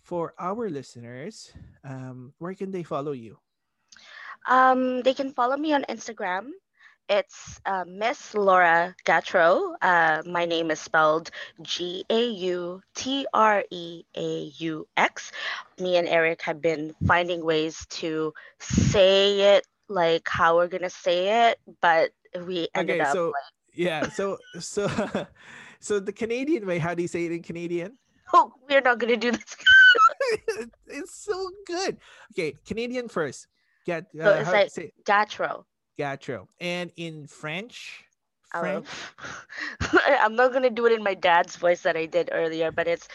[0.01, 1.53] for our listeners,
[1.83, 3.39] um, where can they follow you?
[4.47, 6.51] Um, they can follow me on Instagram.
[7.09, 9.75] It's uh, Miss Laura Gautreaux.
[9.81, 11.31] Uh, my name is spelled
[11.61, 15.31] G A U T R E A U X.
[15.79, 21.49] Me and Eric have been finding ways to say it like how we're gonna say
[21.49, 22.11] it, but
[22.45, 23.33] we ended okay, up so like,
[23.73, 24.89] yeah, so so
[25.79, 27.97] so the Canadian way, how do you say it in Canadian?
[28.33, 29.55] oh, we're not gonna do this.
[30.87, 31.97] it's so good.
[32.31, 33.47] Okay, Canadian first.
[33.85, 35.05] Get So uh, it's how to like- say it?
[35.05, 35.65] Gatro.
[35.99, 36.47] Gatro.
[36.59, 38.03] And in French,
[38.51, 38.87] French.
[40.21, 43.07] I'm not gonna do it in my dad's voice that I did earlier, but it's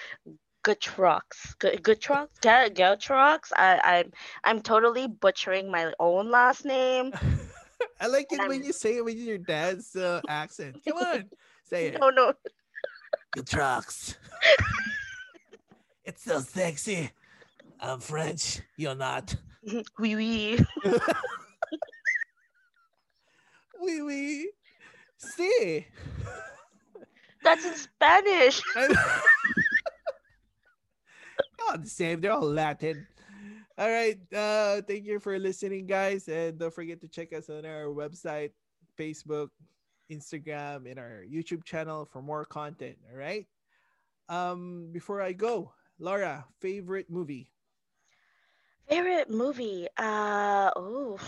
[0.69, 1.59] Gutrox.
[1.59, 2.29] Gu- Gutrox?
[2.43, 3.53] Gutrox?
[3.57, 4.13] I, I'm
[4.45, 7.13] I'm totally butchering my own last name.
[8.01, 10.77] I like it and when I'm- you say it with your dad's uh, accent.
[10.87, 11.25] Come on,
[11.65, 12.01] say it.
[12.01, 12.35] No, no.
[13.47, 14.17] Trucks.
[16.05, 17.11] it's so sexy.
[17.81, 18.61] I'm French.
[18.77, 19.35] You're not.
[19.99, 20.59] Oui, oui.
[23.81, 24.49] Oui, oui.
[25.19, 25.87] See.
[27.43, 28.63] That's in Spanish.
[31.69, 32.21] All the same.
[32.21, 33.07] They're all Latin.
[33.79, 34.19] All right.
[34.35, 38.51] Uh, thank you for listening, guys, and don't forget to check us on our website,
[38.99, 39.49] Facebook,
[40.11, 42.97] Instagram, and our YouTube channel for more content.
[43.11, 43.47] All right.
[44.29, 47.51] Um, before I go, Laura, favorite movie?
[48.89, 49.87] Favorite movie?
[49.97, 51.19] Uh oh.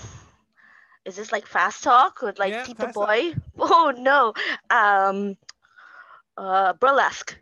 [1.05, 3.07] Is this like fast talk with like Yeah, Tito fast talk.
[3.09, 3.35] Boy?
[3.59, 4.33] Oh no.
[4.71, 5.37] Um
[6.37, 7.37] uh burlesque.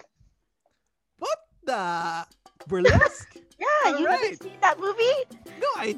[1.19, 2.27] What the
[2.67, 3.37] burlesque?
[3.59, 4.21] Yeah, you Alright.
[4.21, 5.03] haven't seen that movie?
[5.61, 5.97] no, I,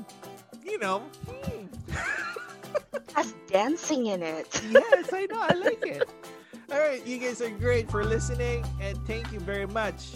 [0.64, 1.00] you know.
[1.28, 1.66] hmm.
[3.14, 4.48] Has dancing in it.
[4.70, 5.40] yes, I know.
[5.42, 6.08] I like it.
[6.72, 10.12] All right, you guys are great for listening, and thank you very much.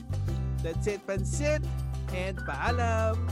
[0.62, 1.62] That's it, Pansit,
[2.14, 3.28] and paalam.